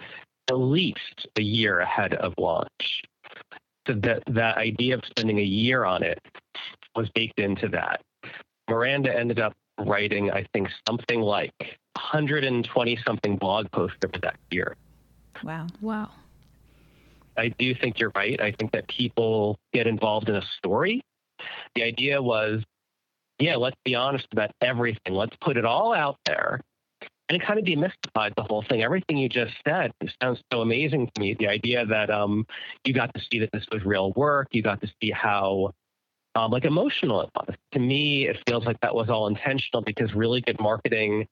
at 0.49 0.55
least 0.55 1.27
a 1.37 1.41
year 1.41 1.81
ahead 1.81 2.15
of 2.15 2.33
launch. 2.37 3.03
So 3.87 3.93
that 4.03 4.23
that 4.27 4.57
idea 4.57 4.95
of 4.95 5.03
spending 5.05 5.39
a 5.39 5.43
year 5.43 5.85
on 5.85 6.03
it 6.03 6.19
was 6.95 7.09
baked 7.15 7.39
into 7.39 7.67
that. 7.69 8.01
Miranda 8.69 9.15
ended 9.17 9.39
up 9.39 9.53
writing, 9.79 10.31
I 10.31 10.45
think, 10.53 10.69
something 10.87 11.21
like 11.21 11.53
120 11.95 12.99
something 13.05 13.37
blog 13.37 13.71
posts 13.71 13.97
over 14.05 14.19
that 14.21 14.37
year. 14.51 14.75
Wow. 15.43 15.67
Wow. 15.81 16.09
I 17.37 17.49
do 17.57 17.73
think 17.73 17.99
you're 17.99 18.11
right. 18.15 18.39
I 18.41 18.51
think 18.51 18.71
that 18.73 18.87
people 18.87 19.57
get 19.73 19.87
involved 19.87 20.29
in 20.29 20.35
a 20.35 20.43
story. 20.57 21.01
The 21.75 21.83
idea 21.83 22.21
was, 22.21 22.63
yeah, 23.39 23.55
let's 23.55 23.77
be 23.85 23.95
honest 23.95 24.27
about 24.33 24.51
everything. 24.61 25.13
Let's 25.13 25.35
put 25.41 25.55
it 25.55 25.65
all 25.65 25.93
out 25.93 26.17
there. 26.25 26.59
And 27.29 27.39
it 27.39 27.45
kind 27.45 27.59
of 27.59 27.65
demystified 27.65 28.35
the 28.35 28.43
whole 28.43 28.63
thing. 28.67 28.81
Everything 28.81 29.17
you 29.17 29.29
just 29.29 29.53
said 29.65 29.91
sounds 30.21 30.41
so 30.51 30.61
amazing 30.61 31.11
to 31.13 31.21
me. 31.21 31.35
The 31.37 31.47
idea 31.47 31.85
that 31.85 32.09
um, 32.09 32.45
you 32.83 32.93
got 32.93 33.13
to 33.13 33.21
see 33.31 33.39
that 33.39 33.51
this 33.53 33.65
was 33.71 33.85
real 33.85 34.11
work, 34.13 34.47
you 34.51 34.63
got 34.63 34.81
to 34.81 34.87
see 35.01 35.11
how 35.11 35.71
um, 36.39 36.51
like 36.51 36.65
emotional. 36.65 37.29
To 37.73 37.79
me, 37.79 38.27
it 38.27 38.37
feels 38.47 38.65
like 38.65 38.79
that 38.81 38.95
was 38.95 39.09
all 39.09 39.27
intentional 39.27 39.83
because 39.83 40.13
really 40.13 40.41
good 40.41 40.59
marketing 40.59 41.27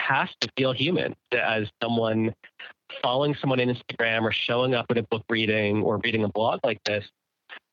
has 0.00 0.28
to 0.40 0.48
feel 0.56 0.72
human. 0.72 1.14
As 1.32 1.68
someone 1.82 2.34
following 3.02 3.34
someone 3.40 3.60
on 3.60 3.68
Instagram 3.68 4.22
or 4.22 4.32
showing 4.32 4.74
up 4.74 4.86
at 4.90 4.98
a 4.98 5.02
book 5.04 5.24
reading 5.30 5.82
or 5.82 5.98
reading 5.98 6.24
a 6.24 6.28
blog 6.28 6.60
like 6.64 6.82
this, 6.84 7.04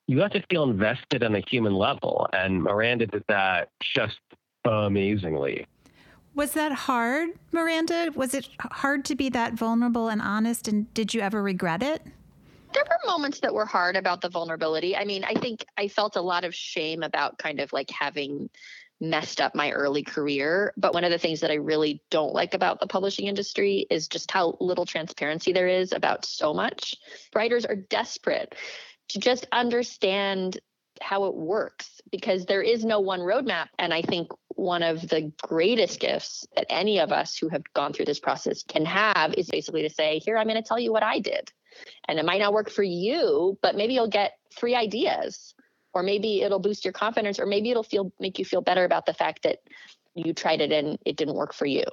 you 0.07 0.19
have 0.19 0.31
to 0.31 0.43
feel 0.49 0.63
invested 0.63 1.23
on 1.23 1.35
a 1.35 1.41
human 1.41 1.73
level. 1.73 2.27
And 2.31 2.63
Miranda 2.63 3.07
did 3.07 3.23
that 3.27 3.69
just 3.81 4.19
amazingly. 4.63 5.65
Was 6.35 6.53
that 6.53 6.71
hard, 6.71 7.29
Miranda? 7.51 8.11
Was 8.15 8.33
it 8.33 8.47
hard 8.59 9.03
to 9.05 9.15
be 9.15 9.27
that 9.29 9.53
vulnerable 9.53 10.07
and 10.07 10.21
honest? 10.21 10.67
And 10.67 10.93
did 10.93 11.13
you 11.13 11.19
ever 11.19 11.41
regret 11.41 11.81
it? 11.81 12.03
There 12.73 12.83
were 12.83 13.11
moments 13.11 13.39
that 13.41 13.53
were 13.53 13.65
hard 13.65 13.95
about 13.95 14.21
the 14.21 14.29
vulnerability. 14.29 14.95
I 14.95 15.05
mean, 15.05 15.23
I 15.23 15.33
think 15.33 15.65
I 15.77 15.87
felt 15.87 16.15
a 16.15 16.21
lot 16.21 16.43
of 16.43 16.53
shame 16.53 17.03
about 17.03 17.37
kind 17.37 17.59
of 17.59 17.71
like 17.73 17.89
having 17.89 18.49
messed 18.99 19.41
up 19.41 19.55
my 19.55 19.71
early 19.71 20.03
career. 20.03 20.73
But 20.77 20.93
one 20.93 21.03
of 21.03 21.11
the 21.11 21.17
things 21.17 21.41
that 21.41 21.51
I 21.51 21.55
really 21.55 22.01
don't 22.09 22.33
like 22.33 22.53
about 22.53 22.79
the 22.79 22.87
publishing 22.87 23.27
industry 23.27 23.85
is 23.89 24.07
just 24.07 24.31
how 24.31 24.57
little 24.59 24.85
transparency 24.85 25.53
there 25.53 25.67
is 25.67 25.91
about 25.91 26.25
so 26.25 26.53
much. 26.53 26.95
Writers 27.35 27.65
are 27.65 27.75
desperate 27.75 28.55
to 29.09 29.19
just 29.19 29.47
understand 29.51 30.59
how 30.99 31.25
it 31.25 31.35
works 31.35 32.01
because 32.11 32.45
there 32.45 32.63
is 32.63 32.83
no 32.83 32.99
one 32.99 33.19
roadmap. 33.19 33.67
And 33.77 33.93
I 33.93 34.01
think 34.01 34.29
one 34.49 34.81
of 34.81 35.07
the 35.07 35.31
greatest 35.43 35.99
gifts 35.99 36.47
that 36.55 36.65
any 36.69 36.99
of 36.99 37.11
us 37.11 37.37
who 37.37 37.49
have 37.49 37.63
gone 37.73 37.93
through 37.93 38.05
this 38.05 38.19
process 38.19 38.63
can 38.63 38.85
have 38.85 39.35
is 39.35 39.47
basically 39.47 39.83
to 39.83 39.89
say, 39.91 40.19
Here, 40.19 40.37
I'm 40.37 40.47
going 40.47 40.61
to 40.61 40.67
tell 40.67 40.79
you 40.79 40.91
what 40.91 41.03
I 41.03 41.19
did. 41.19 41.51
And 42.07 42.19
it 42.19 42.25
might 42.25 42.39
not 42.39 42.53
work 42.53 42.69
for 42.69 42.83
you, 42.83 43.57
but 43.61 43.75
maybe 43.75 43.93
you'll 43.93 44.07
get 44.07 44.33
three 44.55 44.75
ideas 44.75 45.53
or 45.93 46.03
maybe 46.03 46.41
it'll 46.41 46.59
boost 46.59 46.85
your 46.85 46.93
confidence 46.93 47.39
or 47.39 47.45
maybe 47.45 47.71
it'll 47.71 47.83
feel 47.83 48.11
make 48.19 48.37
you 48.39 48.45
feel 48.45 48.61
better 48.61 48.85
about 48.85 49.05
the 49.05 49.13
fact 49.13 49.43
that 49.43 49.59
you 50.15 50.33
tried 50.33 50.61
it 50.61 50.71
and 50.71 50.97
it 51.05 51.15
didn't 51.15 51.35
work 51.35 51.53
for 51.53 51.65
you. 51.65 51.83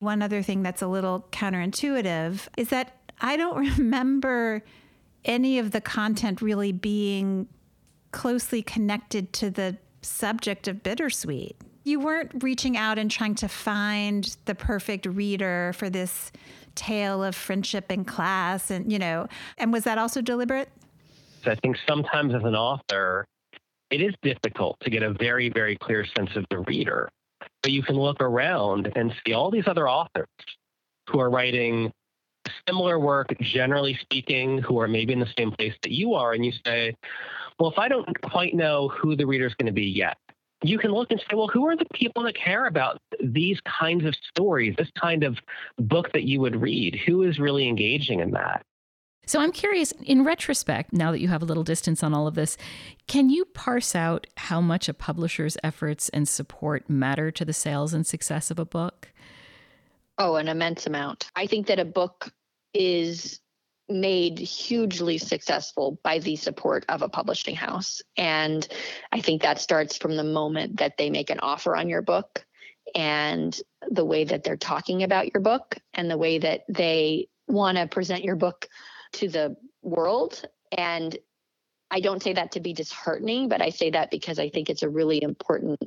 One 0.00 0.22
other 0.22 0.42
thing 0.42 0.62
that's 0.62 0.82
a 0.82 0.86
little 0.86 1.26
counterintuitive 1.32 2.46
is 2.56 2.68
that 2.68 2.96
I 3.20 3.36
don't 3.36 3.56
remember 3.78 4.62
any 5.24 5.58
of 5.58 5.70
the 5.70 5.80
content 5.80 6.42
really 6.42 6.72
being 6.72 7.48
closely 8.10 8.62
connected 8.62 9.32
to 9.34 9.50
the 9.50 9.76
subject 10.02 10.68
of 10.68 10.82
bittersweet. 10.82 11.56
You 11.84 12.00
weren't 12.00 12.42
reaching 12.42 12.76
out 12.76 12.98
and 12.98 13.10
trying 13.10 13.34
to 13.36 13.48
find 13.48 14.36
the 14.44 14.54
perfect 14.54 15.06
reader 15.06 15.72
for 15.74 15.90
this 15.90 16.32
tale 16.74 17.22
of 17.22 17.34
friendship 17.34 17.90
in 17.90 18.04
class 18.04 18.70
and 18.70 18.92
you 18.92 18.98
know 18.98 19.26
and 19.58 19.72
was 19.72 19.84
that 19.84 19.98
also 19.98 20.20
deliberate 20.20 20.68
i 21.46 21.54
think 21.56 21.76
sometimes 21.86 22.34
as 22.34 22.42
an 22.42 22.54
author 22.54 23.26
it 23.94 24.00
is 24.00 24.12
difficult 24.22 24.76
to 24.80 24.90
get 24.90 25.04
a 25.04 25.12
very, 25.12 25.48
very 25.50 25.76
clear 25.76 26.04
sense 26.16 26.30
of 26.34 26.44
the 26.50 26.58
reader. 26.60 27.08
But 27.62 27.70
you 27.70 27.82
can 27.82 27.96
look 27.96 28.20
around 28.20 28.92
and 28.96 29.14
see 29.24 29.34
all 29.34 29.52
these 29.52 29.68
other 29.68 29.88
authors 29.88 30.26
who 31.08 31.20
are 31.20 31.30
writing 31.30 31.92
similar 32.68 32.98
work, 32.98 33.28
generally 33.40 33.96
speaking, 34.00 34.58
who 34.58 34.80
are 34.80 34.88
maybe 34.88 35.12
in 35.12 35.20
the 35.20 35.28
same 35.38 35.52
place 35.52 35.74
that 35.82 35.92
you 35.92 36.14
are, 36.14 36.32
and 36.32 36.44
you 36.44 36.52
say, 36.66 36.94
well, 37.58 37.70
if 37.70 37.78
I 37.78 37.86
don't 37.86 38.20
quite 38.22 38.54
know 38.54 38.88
who 38.88 39.14
the 39.14 39.26
reader 39.26 39.46
is 39.46 39.54
going 39.54 39.66
to 39.66 39.72
be 39.72 39.86
yet, 39.86 40.16
you 40.68 40.78
can 40.78 40.92
look 40.92 41.10
and 41.10 41.20
say, 41.20 41.36
well, 41.36 41.48
who 41.48 41.66
are 41.66 41.76
the 41.76 41.86
people 41.94 42.22
that 42.24 42.36
care 42.36 42.66
about 42.66 42.98
these 43.22 43.60
kinds 43.60 44.04
of 44.04 44.14
stories, 44.28 44.74
this 44.76 44.90
kind 45.00 45.24
of 45.24 45.38
book 45.78 46.12
that 46.12 46.24
you 46.24 46.40
would 46.40 46.60
read? 46.60 46.98
Who 47.06 47.22
is 47.22 47.38
really 47.38 47.68
engaging 47.68 48.20
in 48.20 48.30
that? 48.32 48.64
So 49.26 49.40
I'm 49.40 49.52
curious, 49.52 49.92
in 50.02 50.22
retrospect, 50.22 50.92
now 50.92 51.10
that 51.10 51.20
you 51.20 51.28
have 51.28 51.40
a 51.40 51.46
little 51.46 51.62
distance 51.64 52.02
on 52.02 52.12
all 52.12 52.26
of 52.26 52.34
this, 52.34 52.58
can 53.06 53.30
you 53.30 53.46
parse 53.46 53.94
out 53.94 54.26
how 54.36 54.60
much 54.60 54.86
a 54.88 54.94
publisher's 54.94 55.56
efforts 55.62 56.10
and 56.10 56.28
support 56.28 56.90
matter 56.90 57.30
to 57.30 57.44
the 57.44 57.54
sales 57.54 57.94
and 57.94 58.06
success 58.06 58.50
of 58.50 58.58
a 58.58 58.66
book? 58.66 59.08
Oh, 60.18 60.36
an 60.36 60.48
immense 60.48 60.86
amount. 60.86 61.30
I 61.34 61.46
think 61.46 61.66
that 61.68 61.78
a 61.78 61.86
book 61.86 62.30
is 62.74 63.40
made 63.88 64.38
hugely 64.38 65.18
successful 65.18 65.98
by 66.02 66.18
the 66.18 66.36
support 66.36 66.84
of 66.88 67.02
a 67.02 67.08
publishing 67.08 67.54
house. 67.54 68.00
And 68.16 68.66
I 69.12 69.20
think 69.20 69.42
that 69.42 69.60
starts 69.60 69.96
from 69.96 70.16
the 70.16 70.24
moment 70.24 70.78
that 70.78 70.96
they 70.96 71.10
make 71.10 71.30
an 71.30 71.40
offer 71.40 71.76
on 71.76 71.88
your 71.88 72.02
book 72.02 72.44
and 72.94 73.58
the 73.90 74.04
way 74.04 74.24
that 74.24 74.44
they're 74.44 74.56
talking 74.56 75.02
about 75.02 75.32
your 75.34 75.42
book 75.42 75.76
and 75.92 76.10
the 76.10 76.18
way 76.18 76.38
that 76.38 76.62
they 76.68 77.28
want 77.46 77.76
to 77.76 77.86
present 77.86 78.24
your 78.24 78.36
book 78.36 78.68
to 79.12 79.28
the 79.28 79.56
world. 79.82 80.42
And 80.76 81.16
I 81.90 82.00
don't 82.00 82.22
say 82.22 82.32
that 82.32 82.52
to 82.52 82.60
be 82.60 82.72
disheartening, 82.72 83.48
but 83.48 83.60
I 83.60 83.68
say 83.68 83.90
that 83.90 84.10
because 84.10 84.38
I 84.38 84.48
think 84.48 84.70
it's 84.70 84.82
a 84.82 84.88
really 84.88 85.22
important 85.22 85.80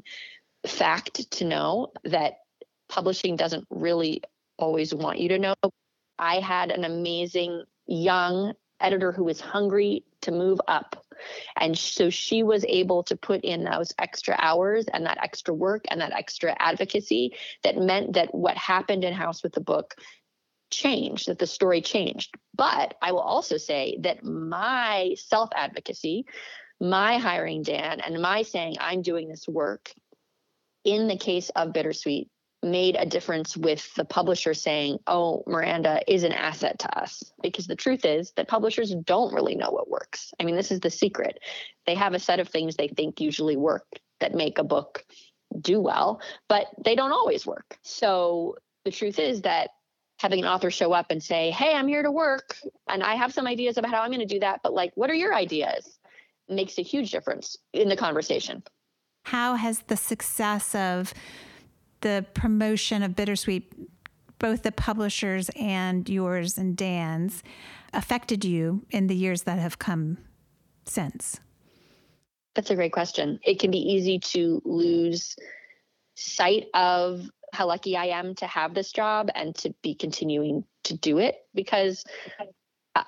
fact 0.66 1.32
to 1.32 1.46
know 1.46 1.92
that 2.04 2.36
publishing 2.90 3.36
doesn't 3.36 3.66
really 3.70 4.22
always 4.58 4.94
want 4.94 5.20
you 5.20 5.30
to 5.30 5.40
know. 5.40 5.56
I 6.20 6.40
had 6.40 6.72
an 6.72 6.84
amazing 6.84 7.64
young 7.88 8.54
editor 8.80 9.12
who 9.12 9.24
was 9.24 9.42
hungry 9.42 10.04
to 10.22 10.32
move 10.32 10.60
up. 10.68 11.04
And 11.60 11.78
so 11.78 12.10
she 12.10 12.44
was 12.44 12.64
able 12.66 13.04
to 13.04 13.16
put 13.16 13.42
in 13.42 13.64
those 13.64 13.94
extra 13.98 14.36
hours 14.38 14.86
and 14.92 15.06
that 15.06 15.18
extra 15.22 15.54
work 15.54 15.86
and 15.90 16.02
that 16.02 16.14
extra 16.14 16.56
advocacy 16.60 17.34
that 17.64 17.78
meant 17.78 18.14
that 18.14 18.34
what 18.34 18.56
happened 18.56 19.04
in 19.04 19.14
House 19.14 19.42
with 19.42 19.54
the 19.54 19.62
Book 19.62 19.96
changed, 20.70 21.28
that 21.28 21.40
the 21.40 21.48
story 21.48 21.82
changed. 21.82 22.36
But 22.56 22.96
I 23.02 23.14
will 23.14 23.22
also 23.22 23.58
say 23.58 23.98
that 24.02 24.24
my 24.24 25.16
self 25.18 25.50
advocacy, 25.56 26.26
my 26.80 27.18
hiring 27.18 27.64
Dan, 27.64 28.00
and 28.00 28.22
my 28.22 28.44
saying 28.44 28.76
I'm 28.80 29.02
doing 29.02 29.28
this 29.28 29.48
work 29.48 29.92
in 30.84 31.08
the 31.08 31.18
case 31.18 31.50
of 31.50 31.74
Bittersweet 31.74 32.30
made 32.72 32.96
a 32.98 33.06
difference 33.06 33.58
with 33.58 33.94
the 33.96 34.06
publisher 34.06 34.54
saying, 34.54 35.00
oh, 35.08 35.44
Miranda 35.48 36.02
is 36.08 36.24
an 36.24 36.32
asset 36.32 36.80
to 36.80 37.00
us. 37.00 37.24
Because 37.42 37.68
the 37.68 37.76
truth 37.76 38.06
is 38.06 38.32
that 38.32 38.48
publishers 38.48 38.94
don't 39.06 39.34
really 39.34 39.56
know 39.56 39.72
what 39.72 39.90
works. 39.90 40.34
I 40.40 40.44
mean, 40.44 40.56
this 40.56 40.72
is 40.72 40.80
the 40.80 40.90
secret. 40.90 41.40
They 41.86 41.96
have 41.96 42.14
a 42.14 42.20
set 42.20 42.40
of 42.40 42.50
things 42.50 42.76
they 42.76 42.88
think 42.88 43.20
usually 43.20 43.58
work 43.58 43.88
that 44.20 44.34
make 44.34 44.58
a 44.58 44.64
book 44.64 45.06
do 45.62 45.80
well, 45.80 46.22
but 46.50 46.68
they 46.84 46.96
don't 46.96 47.12
always 47.12 47.46
work. 47.46 47.78
So 47.82 48.56
the 48.86 48.92
truth 48.92 49.20
is 49.20 49.42
that 49.42 49.72
having 50.20 50.40
an 50.40 50.46
author 50.46 50.72
show 50.72 50.94
up 50.94 51.08
and 51.10 51.24
say, 51.24 51.52
Hey, 51.52 51.74
I'm 51.74 51.88
here 51.88 52.04
to 52.04 52.12
work 52.12 52.58
and 52.90 53.04
I 53.04 53.16
have 53.16 53.34
some 53.34 53.48
ideas 53.48 53.78
about 53.78 53.92
how 53.92 54.02
I'm 54.02 54.10
going 54.10 54.20
to 54.20 54.26
do 54.26 54.40
that, 54.40 54.62
but 54.64 54.74
like, 54.74 54.92
what 54.96 55.10
are 55.10 55.16
your 55.16 55.34
ideas? 55.34 56.00
Makes 56.50 56.78
a 56.78 56.82
huge 56.82 57.12
difference 57.12 57.58
in 57.74 57.90
the 57.90 57.96
conversation. 57.96 58.64
How 59.26 59.56
has 59.56 59.80
the 59.88 59.98
success 59.98 60.74
of 60.74 61.14
the 62.02 62.26
promotion 62.34 63.04
of 63.04 63.16
Bittersweet, 63.16 63.74
both 64.40 64.64
the 64.64 64.72
publishers 64.72 65.50
and 65.56 66.08
yours 66.08 66.58
and 66.58 66.76
Dan's, 66.76 67.44
affected 67.94 68.46
you 68.46 68.86
in 68.92 69.08
the 69.08 69.16
years 69.16 69.44
that 69.44 69.60
have 69.60 69.80
come 69.80 70.18
since? 70.86 71.40
That's 72.56 72.70
a 72.70 72.76
great 72.76 72.92
question. 72.92 73.40
It 73.44 73.60
can 73.60 73.72
be 73.72 73.78
easy 73.78 74.20
to 74.20 74.62
lose 74.66 75.36
sight 76.16 76.68
of 76.74 77.30
how 77.54 77.68
lucky 77.68 77.96
I 77.96 78.06
am 78.06 78.36
to 78.36 78.48
have 78.48 78.74
this 78.74 78.92
job 78.92 79.30
and 79.36 79.56
to 79.56 79.74
be 79.82 79.96
continuing 79.96 80.64
to 80.84 80.96
do 80.98 81.20
it 81.20 81.36
because 81.54 82.04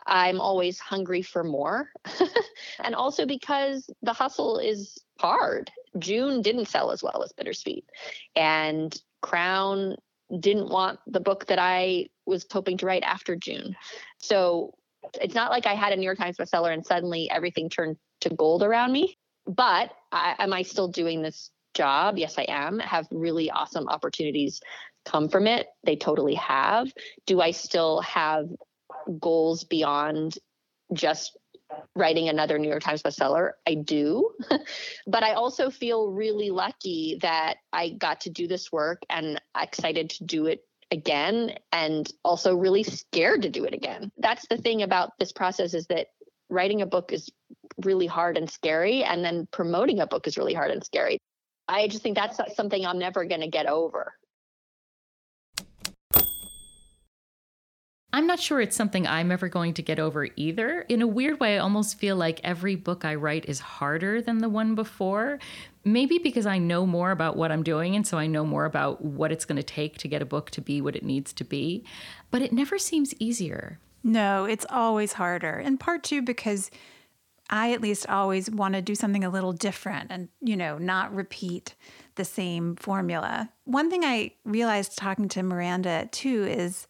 I'm 0.06 0.42
always 0.42 0.80
hungry 0.80 1.22
for 1.22 1.44
more. 1.44 1.90
and 2.84 2.96
also 2.96 3.26
because 3.26 3.90
the 4.02 4.14
hustle 4.14 4.60
is 4.60 4.98
hard. 5.20 5.72
June 5.98 6.42
didn't 6.42 6.68
sell 6.68 6.92
as 6.92 7.02
well 7.02 7.24
as 7.24 7.34
Bittersweet. 7.34 7.86
And 8.36 8.96
Crown 9.22 9.96
didn't 10.40 10.70
want 10.70 11.00
the 11.08 11.20
book 11.20 11.48
that 11.48 11.60
I 11.60 12.08
was 12.26 12.46
hoping 12.52 12.78
to 12.78 12.86
write 12.86 13.04
after 13.04 13.36
June. 13.36 13.76
So 14.18 14.76
it's 15.22 15.36
not 15.36 15.52
like 15.52 15.66
I 15.66 15.74
had 15.74 15.94
a 15.94 15.96
New 15.96 16.04
York 16.04 16.18
Times 16.18 16.38
bestseller 16.38 16.74
and 16.74 16.86
suddenly 16.86 17.30
everything 17.32 17.70
turned 17.70 17.98
to 18.22 18.30
gold 18.30 18.64
around 18.64 18.92
me. 18.92 19.18
But 19.46 19.92
I, 20.12 20.36
am 20.40 20.54
I 20.54 20.62
still 20.62 20.88
doing 20.88 21.22
this 21.22 21.50
job? 21.74 22.18
Yes, 22.18 22.38
I 22.38 22.46
am. 22.48 22.80
Have 22.80 23.08
really 23.12 23.50
awesome 23.50 23.88
opportunities 23.88 24.62
come 25.06 25.30
from 25.30 25.48
it. 25.48 25.68
They 25.84 25.96
totally 25.96 26.36
have. 26.36 26.92
Do 27.26 27.42
I 27.42 27.52
still 27.52 28.02
have 28.02 28.50
goals 29.20 29.64
beyond 29.64 30.38
just 30.94 31.38
writing 31.96 32.30
another 32.30 32.58
New 32.58 32.70
York 32.70 32.82
Times 32.82 33.04
bestseller. 33.04 33.52
I 33.68 33.76
do. 33.76 34.32
but 35.08 35.24
I 35.24 35.34
also 35.34 35.70
feel 35.70 36.12
really 36.12 36.50
lucky 36.50 37.20
that 37.22 37.58
I 37.72 37.90
got 37.90 38.22
to 38.22 38.30
do 38.30 38.48
this 38.48 38.72
work 38.72 39.04
and 39.10 39.40
excited 39.56 40.10
to 40.12 40.24
do 40.24 40.48
it 40.48 40.64
again 40.92 41.54
and 41.72 42.12
also 42.24 42.56
really 42.56 42.84
scared 42.84 43.44
to 43.44 43.50
do 43.50 43.66
it 43.66 43.74
again. 43.74 44.12
That's 44.18 44.48
the 44.48 44.58
thing 44.58 44.82
about 44.82 45.12
this 45.20 45.32
process 45.32 45.74
is 45.74 45.86
that 45.88 46.08
writing 46.50 46.82
a 46.82 46.88
book 46.88 47.14
is 47.14 47.30
really 47.84 48.08
hard 48.08 48.38
and 48.38 48.50
scary 48.50 49.04
and 49.04 49.24
then 49.24 49.48
promoting 49.52 50.00
a 50.00 50.08
book 50.08 50.26
is 50.28 50.38
really 50.38 50.54
hard 50.54 50.72
and 50.72 50.84
scary. 50.84 51.20
I 51.68 51.88
just 51.88 52.02
think 52.02 52.16
that's 52.16 52.40
something 52.56 52.84
I'm 52.84 52.98
never 52.98 53.26
going 53.26 53.42
to 53.42 53.48
get 53.48 53.68
over. 53.68 54.14
I'm 58.20 58.28
not 58.28 58.42
sure 58.42 58.60
it's 58.60 58.76
something 58.76 59.08
I'm 59.08 59.32
ever 59.32 59.48
going 59.48 59.74
to 59.76 59.82
get 59.82 59.98
over 59.98 60.28
either. 60.36 60.82
In 60.90 61.02
a 61.02 61.08
weird 61.08 61.40
way, 61.40 61.56
I 61.56 61.60
almost 61.60 61.98
feel 61.98 62.18
like 62.18 62.42
every 62.44 62.76
book 62.76 63.06
I 63.06 63.16
write 63.16 63.46
is 63.46 63.62
harder 63.62 64.22
than 64.22 64.40
the 64.40 64.50
one 64.50 64.76
before. 64.76 65.40
Maybe 65.86 66.18
because 66.18 66.46
I 66.46 66.58
know 66.58 66.86
more 66.86 67.12
about 67.12 67.38
what 67.38 67.50
I'm 67.50 67.64
doing, 67.64 67.96
and 67.96 68.06
so 68.06 68.18
I 68.18 68.28
know 68.28 68.46
more 68.46 68.66
about 68.66 69.02
what 69.02 69.32
it's 69.32 69.46
going 69.46 69.56
to 69.56 69.64
take 69.64 69.98
to 70.00 70.10
get 70.10 70.22
a 70.22 70.26
book 70.26 70.50
to 70.50 70.60
be 70.60 70.82
what 70.82 70.98
it 70.98 71.06
needs 71.06 71.32
to 71.32 71.46
be. 71.46 71.86
But 72.30 72.42
it 72.42 72.52
never 72.52 72.78
seems 72.78 73.14
easier. 73.20 73.80
No, 74.04 74.44
it's 74.44 74.66
always 74.70 75.14
harder. 75.14 75.58
In 75.58 75.78
part 75.78 76.04
two, 76.04 76.22
because 76.22 76.70
I 77.50 77.72
at 77.72 77.80
least 77.80 78.06
always 78.10 78.52
want 78.52 78.74
to 78.74 78.82
do 78.82 78.96
something 78.96 79.24
a 79.24 79.30
little 79.30 79.54
different 79.54 80.12
and, 80.12 80.28
you 80.42 80.58
know, 80.58 80.78
not 80.78 81.16
repeat 81.16 81.74
the 82.16 82.26
same 82.26 82.76
formula. 82.76 83.50
One 83.64 83.90
thing 83.90 84.04
I 84.04 84.34
realized 84.44 84.98
talking 84.98 85.30
to 85.30 85.42
Miranda 85.42 86.10
too 86.12 86.44
is 86.44 86.86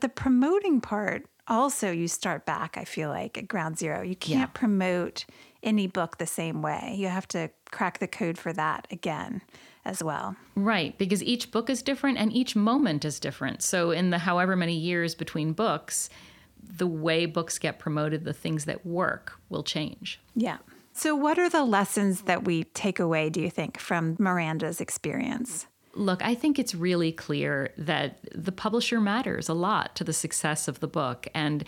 the 0.00 0.08
promoting 0.08 0.80
part, 0.80 1.26
also, 1.48 1.90
you 1.90 2.08
start 2.08 2.44
back, 2.44 2.76
I 2.76 2.84
feel 2.84 3.08
like, 3.08 3.38
at 3.38 3.48
ground 3.48 3.78
zero. 3.78 4.02
You 4.02 4.16
can't 4.16 4.40
yeah. 4.40 4.46
promote 4.46 5.24
any 5.62 5.86
book 5.86 6.18
the 6.18 6.26
same 6.26 6.60
way. 6.62 6.94
You 6.96 7.08
have 7.08 7.26
to 7.28 7.50
crack 7.70 7.98
the 7.98 8.06
code 8.06 8.38
for 8.38 8.52
that 8.52 8.86
again 8.90 9.42
as 9.84 10.02
well. 10.02 10.36
Right, 10.54 10.96
because 10.98 11.22
each 11.22 11.50
book 11.50 11.70
is 11.70 11.82
different 11.82 12.18
and 12.18 12.32
each 12.32 12.54
moment 12.54 13.04
is 13.04 13.18
different. 13.18 13.62
So, 13.62 13.90
in 13.90 14.10
the 14.10 14.18
however 14.18 14.56
many 14.56 14.74
years 14.74 15.14
between 15.14 15.52
books, 15.52 16.10
the 16.62 16.86
way 16.86 17.24
books 17.24 17.58
get 17.58 17.78
promoted, 17.78 18.24
the 18.24 18.34
things 18.34 18.66
that 18.66 18.84
work 18.84 19.40
will 19.48 19.62
change. 19.62 20.20
Yeah. 20.34 20.58
So, 20.92 21.14
what 21.14 21.38
are 21.38 21.48
the 21.48 21.64
lessons 21.64 22.22
that 22.22 22.44
we 22.44 22.64
take 22.64 22.98
away, 22.98 23.30
do 23.30 23.40
you 23.40 23.50
think, 23.50 23.78
from 23.78 24.16
Miranda's 24.18 24.80
experience? 24.80 25.66
Look, 25.98 26.24
I 26.24 26.34
think 26.34 26.58
it's 26.58 26.74
really 26.74 27.10
clear 27.10 27.72
that 27.76 28.20
the 28.32 28.52
publisher 28.52 29.00
matters 29.00 29.48
a 29.48 29.54
lot 29.54 29.96
to 29.96 30.04
the 30.04 30.12
success 30.12 30.68
of 30.68 30.78
the 30.78 30.86
book. 30.86 31.26
And 31.34 31.64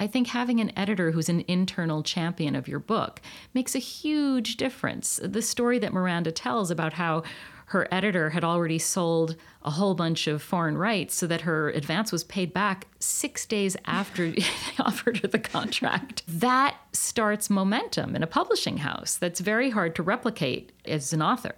I 0.00 0.06
think 0.06 0.28
having 0.28 0.58
an 0.60 0.76
editor 0.76 1.10
who's 1.10 1.28
an 1.28 1.44
internal 1.46 2.02
champion 2.02 2.56
of 2.56 2.66
your 2.66 2.78
book 2.78 3.20
makes 3.52 3.74
a 3.74 3.78
huge 3.78 4.56
difference. 4.56 5.20
The 5.22 5.42
story 5.42 5.78
that 5.80 5.92
Miranda 5.92 6.32
tells 6.32 6.70
about 6.70 6.94
how 6.94 7.24
her 7.66 7.88
editor 7.90 8.30
had 8.30 8.44
already 8.44 8.78
sold 8.78 9.36
a 9.62 9.70
whole 9.70 9.94
bunch 9.94 10.26
of 10.26 10.42
foreign 10.42 10.76
rights 10.76 11.14
so 11.14 11.26
that 11.26 11.42
her 11.42 11.70
advance 11.70 12.12
was 12.12 12.24
paid 12.24 12.52
back 12.52 12.86
six 13.00 13.46
days 13.46 13.76
after 13.86 14.30
they 14.30 14.44
offered 14.78 15.18
her 15.18 15.28
the 15.28 15.38
contract. 15.38 16.22
That 16.26 16.76
starts 16.92 17.50
momentum 17.50 18.16
in 18.16 18.22
a 18.22 18.26
publishing 18.26 18.78
house 18.78 19.16
that's 19.16 19.40
very 19.40 19.70
hard 19.70 19.94
to 19.96 20.02
replicate 20.02 20.72
as 20.84 21.12
an 21.12 21.22
author. 21.22 21.54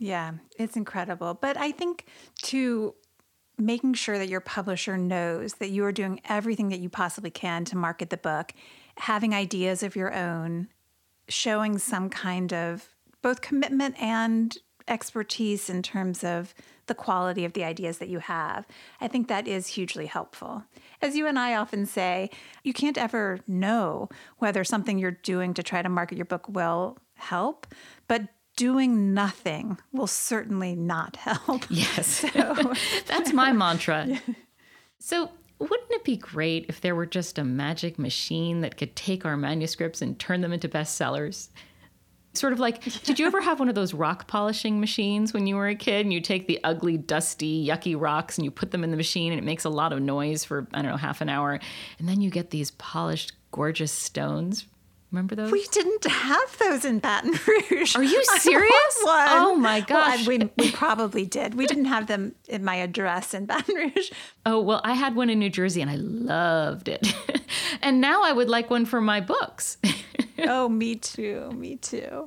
Yeah, 0.00 0.32
it's 0.58 0.76
incredible. 0.76 1.34
But 1.34 1.58
I 1.58 1.72
think 1.72 2.06
to 2.44 2.94
making 3.58 3.92
sure 3.92 4.16
that 4.16 4.30
your 4.30 4.40
publisher 4.40 4.96
knows 4.96 5.52
that 5.54 5.68
you 5.68 5.84
are 5.84 5.92
doing 5.92 6.22
everything 6.26 6.70
that 6.70 6.80
you 6.80 6.88
possibly 6.88 7.30
can 7.30 7.66
to 7.66 7.76
market 7.76 8.08
the 8.08 8.16
book, 8.16 8.54
having 8.96 9.34
ideas 9.34 9.82
of 9.82 9.94
your 9.94 10.12
own, 10.14 10.68
showing 11.28 11.76
some 11.76 12.08
kind 12.08 12.54
of 12.54 12.88
both 13.20 13.42
commitment 13.42 13.94
and 14.00 14.56
expertise 14.88 15.68
in 15.68 15.82
terms 15.82 16.24
of 16.24 16.54
the 16.86 16.94
quality 16.94 17.44
of 17.44 17.52
the 17.52 17.62
ideas 17.62 17.98
that 17.98 18.08
you 18.08 18.20
have. 18.20 18.66
I 19.02 19.06
think 19.06 19.28
that 19.28 19.46
is 19.46 19.66
hugely 19.66 20.06
helpful. 20.06 20.64
As 21.02 21.14
you 21.14 21.26
and 21.26 21.38
I 21.38 21.54
often 21.54 21.84
say, 21.84 22.30
you 22.64 22.72
can't 22.72 22.96
ever 22.96 23.40
know 23.46 24.08
whether 24.38 24.64
something 24.64 24.98
you're 24.98 25.10
doing 25.10 25.52
to 25.54 25.62
try 25.62 25.82
to 25.82 25.90
market 25.90 26.16
your 26.16 26.24
book 26.24 26.48
will 26.48 26.96
help, 27.16 27.66
but 28.08 28.22
doing 28.60 29.14
nothing 29.14 29.78
will 29.90 30.06
certainly 30.06 30.76
not 30.76 31.16
help. 31.16 31.64
Yes. 31.70 32.06
So. 32.06 32.74
That's 33.06 33.32
my 33.32 33.52
mantra. 33.52 34.06
Yeah. 34.10 34.34
So, 34.98 35.30
wouldn't 35.58 35.90
it 35.92 36.04
be 36.04 36.18
great 36.18 36.66
if 36.68 36.82
there 36.82 36.94
were 36.94 37.06
just 37.06 37.38
a 37.38 37.44
magic 37.44 37.98
machine 37.98 38.60
that 38.60 38.76
could 38.76 38.94
take 38.94 39.24
our 39.24 39.36
manuscripts 39.36 40.02
and 40.02 40.18
turn 40.18 40.42
them 40.42 40.52
into 40.52 40.68
bestsellers? 40.68 41.48
Sort 42.34 42.52
of 42.52 42.60
like, 42.60 42.82
did 43.04 43.18
you 43.18 43.26
ever 43.26 43.40
have 43.40 43.60
one 43.60 43.70
of 43.70 43.74
those 43.74 43.94
rock 43.94 44.28
polishing 44.28 44.78
machines 44.78 45.32
when 45.32 45.46
you 45.46 45.56
were 45.56 45.68
a 45.68 45.74
kid 45.74 46.04
and 46.04 46.12
you 46.12 46.20
take 46.20 46.46
the 46.46 46.60
ugly, 46.64 46.98
dusty, 46.98 47.66
yucky 47.66 47.98
rocks 47.98 48.36
and 48.36 48.44
you 48.44 48.50
put 48.50 48.72
them 48.72 48.84
in 48.84 48.90
the 48.90 48.96
machine 48.98 49.32
and 49.32 49.38
it 49.38 49.44
makes 49.44 49.64
a 49.64 49.70
lot 49.70 49.94
of 49.94 50.02
noise 50.02 50.44
for, 50.44 50.68
I 50.74 50.82
don't 50.82 50.90
know, 50.90 50.98
half 50.98 51.22
an 51.22 51.30
hour. 51.30 51.58
And 51.98 52.06
then 52.06 52.20
you 52.20 52.28
get 52.28 52.50
these 52.50 52.72
polished, 52.72 53.32
gorgeous 53.52 53.92
stones 53.92 54.66
Remember 55.10 55.34
those? 55.34 55.50
We 55.50 55.66
didn't 55.72 56.04
have 56.04 56.58
those 56.58 56.84
in 56.84 57.00
Baton 57.00 57.32
Rouge. 57.46 57.96
Are 57.96 58.02
you 58.02 58.22
serious? 58.38 58.96
Oh 59.04 59.56
my 59.58 59.80
gosh. 59.80 60.26
Well, 60.26 60.38
we, 60.38 60.50
we 60.56 60.70
probably 60.70 61.26
did. 61.26 61.54
We 61.54 61.66
didn't 61.66 61.86
have 61.86 62.06
them 62.06 62.34
in 62.48 62.64
my 62.64 62.76
address 62.76 63.34
in 63.34 63.46
Baton 63.46 63.74
Rouge. 63.74 64.10
Oh, 64.46 64.60
well, 64.60 64.80
I 64.84 64.94
had 64.94 65.16
one 65.16 65.28
in 65.28 65.40
New 65.40 65.50
Jersey 65.50 65.82
and 65.82 65.90
I 65.90 65.96
loved 65.96 66.88
it. 66.88 67.12
and 67.82 68.00
now 68.00 68.22
I 68.22 68.32
would 68.32 68.48
like 68.48 68.70
one 68.70 68.86
for 68.86 69.00
my 69.00 69.20
books. 69.20 69.78
oh, 70.38 70.68
me 70.68 70.94
too. 70.94 71.50
Me 71.56 71.76
too. 71.76 72.26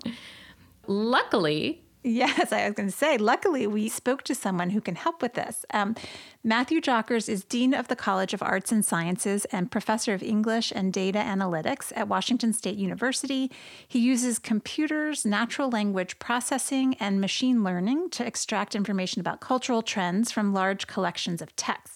Luckily, 0.85 1.82
Yes, 2.05 2.51
I 2.51 2.65
was 2.65 2.75
going 2.75 2.89
to 2.89 2.95
say, 2.95 3.17
luckily, 3.17 3.65
we 3.65 3.87
spoke 3.87 4.23
to 4.23 4.35
someone 4.35 4.71
who 4.71 4.81
can 4.81 4.95
help 4.95 5.21
with 5.21 5.35
this. 5.35 5.65
Um, 5.73 5.95
Matthew 6.43 6.81
Jockers 6.81 7.29
is 7.29 7.45
Dean 7.45 7.73
of 7.73 7.87
the 7.87 7.95
College 7.95 8.33
of 8.33 8.43
Arts 8.43 8.73
and 8.73 8.83
Sciences 8.83 9.45
and 9.45 9.71
Professor 9.71 10.13
of 10.13 10.21
English 10.21 10.73
and 10.75 10.91
Data 10.91 11.19
Analytics 11.19 11.93
at 11.95 12.09
Washington 12.09 12.51
State 12.51 12.75
University. 12.75 13.49
He 13.87 13.99
uses 13.99 14.37
computers, 14.37 15.25
natural 15.25 15.69
language 15.69 16.19
processing, 16.19 16.95
and 16.99 17.21
machine 17.21 17.63
learning 17.63 18.09
to 18.11 18.27
extract 18.27 18.75
information 18.75 19.21
about 19.21 19.39
cultural 19.39 19.81
trends 19.81 20.29
from 20.29 20.53
large 20.53 20.87
collections 20.87 21.41
of 21.41 21.55
texts. 21.55 21.92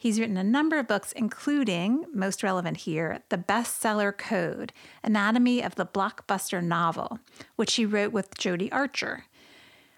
He's 0.00 0.20
written 0.20 0.36
a 0.36 0.44
number 0.44 0.78
of 0.78 0.86
books, 0.86 1.10
including, 1.10 2.04
most 2.14 2.44
relevant 2.44 2.76
here, 2.78 3.24
The 3.30 3.36
Bestseller 3.36 4.16
Code 4.16 4.72
Anatomy 5.02 5.60
of 5.60 5.74
the 5.74 5.84
Blockbuster 5.84 6.62
Novel, 6.62 7.18
which 7.56 7.74
he 7.74 7.84
wrote 7.84 8.12
with 8.12 8.36
Jodie 8.36 8.72
Archer. 8.72 9.24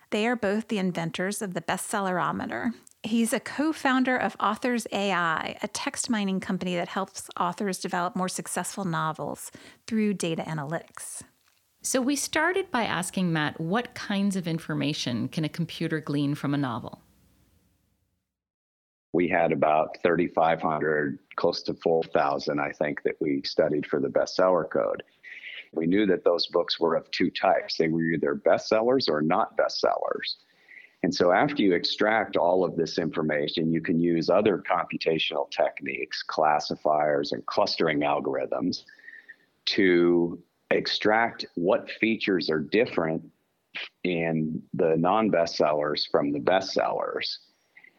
They 0.08 0.26
are 0.26 0.36
both 0.36 0.68
the 0.68 0.78
inventors 0.78 1.42
of 1.42 1.52
the 1.52 1.60
bestsellerometer. 1.60 2.70
He's 3.02 3.34
a 3.34 3.40
co 3.40 3.74
founder 3.74 4.16
of 4.16 4.36
Authors 4.40 4.86
AI, 4.90 5.58
a 5.62 5.68
text 5.68 6.08
mining 6.08 6.40
company 6.40 6.74
that 6.76 6.88
helps 6.88 7.28
authors 7.38 7.78
develop 7.78 8.16
more 8.16 8.28
successful 8.28 8.86
novels 8.86 9.50
through 9.86 10.14
data 10.14 10.42
analytics. 10.42 11.22
So, 11.82 12.00
we 12.00 12.16
started 12.16 12.70
by 12.70 12.84
asking 12.84 13.34
Matt 13.34 13.60
what 13.60 13.94
kinds 13.94 14.34
of 14.34 14.48
information 14.48 15.28
can 15.28 15.44
a 15.44 15.48
computer 15.50 16.00
glean 16.00 16.34
from 16.34 16.54
a 16.54 16.58
novel? 16.58 17.02
We 19.12 19.28
had 19.28 19.52
about 19.52 19.98
3,500, 20.02 21.18
close 21.36 21.62
to 21.64 21.74
4,000, 21.74 22.60
I 22.60 22.70
think, 22.72 23.02
that 23.02 23.16
we 23.20 23.42
studied 23.44 23.86
for 23.86 24.00
the 24.00 24.08
bestseller 24.08 24.70
code. 24.70 25.02
We 25.72 25.86
knew 25.86 26.06
that 26.06 26.24
those 26.24 26.46
books 26.48 26.78
were 26.78 26.96
of 26.96 27.10
two 27.10 27.30
types. 27.30 27.76
They 27.76 27.88
were 27.88 28.02
either 28.02 28.34
bestsellers 28.34 29.08
or 29.08 29.22
not 29.22 29.56
bestsellers. 29.56 30.36
And 31.02 31.14
so, 31.14 31.32
after 31.32 31.62
you 31.62 31.74
extract 31.74 32.36
all 32.36 32.62
of 32.62 32.76
this 32.76 32.98
information, 32.98 33.72
you 33.72 33.80
can 33.80 34.00
use 34.00 34.28
other 34.28 34.62
computational 34.70 35.50
techniques, 35.50 36.22
classifiers, 36.22 37.32
and 37.32 37.44
clustering 37.46 38.00
algorithms 38.00 38.84
to 39.66 40.42
extract 40.70 41.46
what 41.54 41.90
features 41.90 42.50
are 42.50 42.60
different 42.60 43.22
in 44.04 44.62
the 44.74 44.96
non 44.98 45.30
bestsellers 45.30 46.02
from 46.10 46.32
the 46.32 46.38
bestsellers 46.38 47.38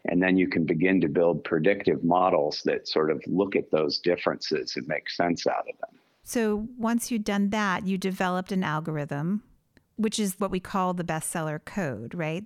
and 0.06 0.22
then 0.22 0.38
you 0.38 0.48
can 0.48 0.66
begin 0.66 1.00
to 1.02 1.08
build 1.08 1.44
predictive 1.44 2.04
models 2.04 2.62
that 2.66 2.88
sort 2.88 3.12
of 3.12 3.22
look 3.28 3.56
at 3.56 3.70
those 3.72 4.00
differences 4.00 4.76
and 4.76 4.88
make 4.88 5.10
sense 5.10 5.46
out 5.48 5.66
of 5.70 5.78
them. 5.80 6.00
So 6.24 6.68
once 6.78 7.12
you'd 7.12 7.24
done 7.24 7.50
that, 7.50 7.86
you 7.88 7.98
developed 7.98 8.52
an 8.52 8.64
algorithm. 8.64 9.44
which 9.98 10.18
is 10.20 10.36
what 10.40 10.50
we 10.50 10.60
call 10.60 10.94
the 10.96 11.04
bestseller 11.04 11.64
code, 11.64 12.16
right? 12.16 12.44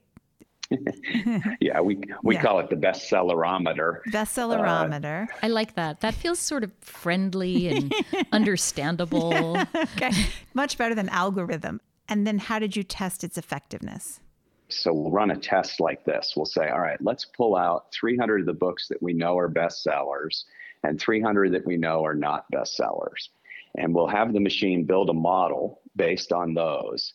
yeah, 1.62 1.80
we 1.80 2.00
we 2.24 2.36
Yeah. 2.36 2.42
call 2.42 2.60
it 2.60 2.70
the 2.70 2.76
bestsellerometer. 2.76 4.00
Bestsellerometer. 4.10 5.30
Uh, 5.30 5.34
I 5.44 5.48
like 5.48 5.76
that. 5.76 6.02
That 6.02 6.16
feels 6.16 6.40
sort 6.40 6.64
of 6.64 6.72
friendly 6.82 7.68
and 7.70 7.94
understandable. 8.32 9.58
okay. 9.76 10.12
Much 10.54 10.78
better 10.78 10.96
than 10.96 11.08
algorithm. 11.10 11.80
And 12.10 12.26
then 12.28 12.40
how 12.40 12.60
did 12.60 12.76
you 12.76 12.84
test 12.84 13.24
its 13.24 13.38
effectiveness? 13.38 14.20
So 14.70 14.94
we'll 14.94 15.12
run 15.12 15.32
a 15.32 15.38
test 15.38 15.80
like 15.80 16.04
this. 16.06 16.34
We'll 16.36 16.46
say, 16.46 16.70
all 16.70 16.80
right, 16.80 17.02
let's 17.02 17.26
pull 17.26 17.56
out 17.56 17.94
300 17.94 18.42
of 18.42 18.46
the 18.46 18.54
books 18.54 18.88
that 18.88 19.02
we 19.02 19.14
know 19.14 19.38
are 19.38 19.50
bestsellers 19.50 20.44
and 20.84 21.00
300 21.00 21.54
that 21.54 21.66
we 21.66 21.78
know 21.78 22.04
are 22.06 22.16
not 22.16 22.46
bestsellers. 22.52 23.30
And 23.78 23.94
we'll 23.94 24.08
have 24.08 24.34
the 24.34 24.40
machine 24.40 24.86
build 24.86 25.10
a 25.10 25.14
model 25.14 25.82
based 25.96 26.32
on 26.32 26.54
those. 26.54 27.14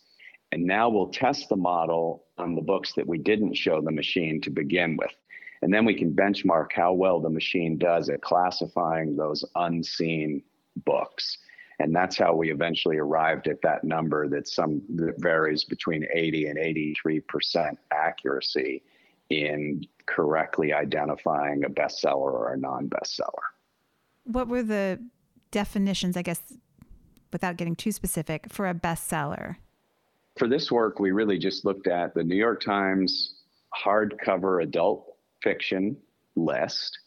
And 0.52 0.64
now 0.64 0.88
we'll 0.88 1.08
test 1.08 1.48
the 1.48 1.56
model 1.56 2.24
on 2.38 2.54
the 2.54 2.62
books 2.62 2.92
that 2.94 3.06
we 3.06 3.18
didn't 3.18 3.54
show 3.54 3.80
the 3.80 3.92
machine 3.92 4.40
to 4.42 4.50
begin 4.50 4.96
with. 4.96 5.12
And 5.62 5.72
then 5.72 5.84
we 5.84 5.94
can 5.94 6.12
benchmark 6.12 6.72
how 6.72 6.92
well 6.92 7.20
the 7.20 7.30
machine 7.30 7.78
does 7.78 8.08
at 8.08 8.22
classifying 8.22 9.16
those 9.16 9.44
unseen 9.54 10.42
books. 10.84 11.38
And 11.81 11.97
that's 11.97 12.19
how 12.19 12.35
we 12.35 12.53
eventually 12.53 12.99
arrived 12.99 13.49
at 13.49 13.62
that 13.62 13.85
number 13.85 14.29
that 14.29 14.47
some 14.47 14.83
that 14.97 15.14
varies 15.19 15.64
between 15.64 16.07
80 16.12 16.49
and 16.49 16.59
83% 16.59 17.75
accuracy 17.90 18.83
in 19.31 19.87
correctly 20.05 20.75
identifying 20.75 21.64
a 21.64 21.71
bestseller 21.71 22.33
or 22.33 22.53
a 22.53 22.59
non-bestseller. 22.59 23.47
What 24.25 24.49
were 24.49 24.62
the 24.62 25.03
definitions, 25.53 26.19
I 26.19 26.23
guess, 26.23 26.43
without 27.33 27.57
getting 27.57 27.77
too 27.77 27.93
specific, 27.93 28.53
for 28.53 28.69
a 28.69 28.75
bestseller? 28.75 29.57
For 30.37 30.49
this 30.49 30.71
work, 30.71 31.01
we 31.01 31.12
really 31.12 31.38
just 31.38 31.64
looked 31.64 31.87
at 31.87 32.14
the 32.14 32.23
New 32.23 32.37
York 32.37 32.61
Times 32.61 33.37
hardcover 33.75 34.62
adult 34.62 35.14
fiction 35.43 35.97
list 36.37 36.99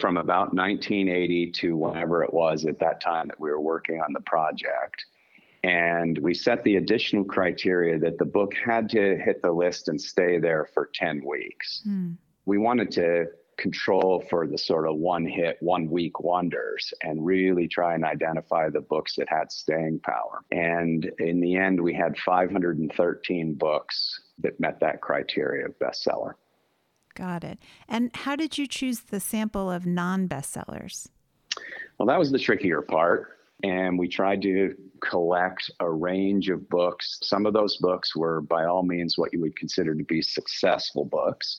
from 0.00 0.16
about 0.16 0.54
1980 0.54 1.50
to 1.52 1.76
whenever 1.76 2.24
it 2.24 2.32
was 2.32 2.64
at 2.64 2.78
that 2.80 3.00
time 3.00 3.28
that 3.28 3.38
we 3.38 3.50
were 3.50 3.60
working 3.60 4.00
on 4.00 4.12
the 4.12 4.20
project. 4.20 5.04
And 5.64 6.18
we 6.18 6.34
set 6.34 6.64
the 6.64 6.76
additional 6.76 7.24
criteria 7.24 7.98
that 8.00 8.18
the 8.18 8.24
book 8.24 8.52
had 8.54 8.88
to 8.90 9.16
hit 9.18 9.42
the 9.42 9.52
list 9.52 9.88
and 9.88 10.00
stay 10.00 10.38
there 10.38 10.68
for 10.74 10.90
10 10.94 11.22
weeks. 11.24 11.82
Hmm. 11.84 12.12
We 12.46 12.58
wanted 12.58 12.90
to 12.92 13.26
control 13.58 14.24
for 14.28 14.48
the 14.48 14.58
sort 14.58 14.88
of 14.88 14.96
one 14.96 15.24
hit, 15.24 15.56
one 15.60 15.88
week 15.88 16.20
wonders 16.20 16.92
and 17.02 17.24
really 17.24 17.68
try 17.68 17.94
and 17.94 18.04
identify 18.04 18.70
the 18.70 18.80
books 18.80 19.14
that 19.16 19.28
had 19.28 19.52
staying 19.52 20.00
power. 20.00 20.42
And 20.50 21.08
in 21.18 21.40
the 21.40 21.56
end, 21.56 21.80
we 21.80 21.94
had 21.94 22.18
513 22.18 23.54
books 23.54 24.20
that 24.38 24.58
met 24.58 24.80
that 24.80 25.00
criteria 25.00 25.66
of 25.66 25.78
bestseller. 25.78 26.32
Got 27.14 27.44
it. 27.44 27.58
And 27.88 28.10
how 28.14 28.36
did 28.36 28.58
you 28.58 28.66
choose 28.66 29.00
the 29.00 29.20
sample 29.20 29.70
of 29.70 29.86
non 29.86 30.28
bestsellers? 30.28 31.08
Well, 31.98 32.06
that 32.06 32.18
was 32.18 32.30
the 32.30 32.38
trickier 32.38 32.82
part. 32.82 33.38
And 33.62 33.98
we 33.98 34.08
tried 34.08 34.42
to 34.42 34.74
collect 35.00 35.70
a 35.78 35.88
range 35.88 36.48
of 36.48 36.68
books. 36.68 37.18
Some 37.22 37.46
of 37.46 37.52
those 37.52 37.76
books 37.76 38.16
were, 38.16 38.40
by 38.40 38.64
all 38.64 38.82
means, 38.82 39.16
what 39.16 39.32
you 39.32 39.40
would 39.40 39.56
consider 39.56 39.94
to 39.94 40.04
be 40.04 40.20
successful 40.20 41.04
books. 41.04 41.58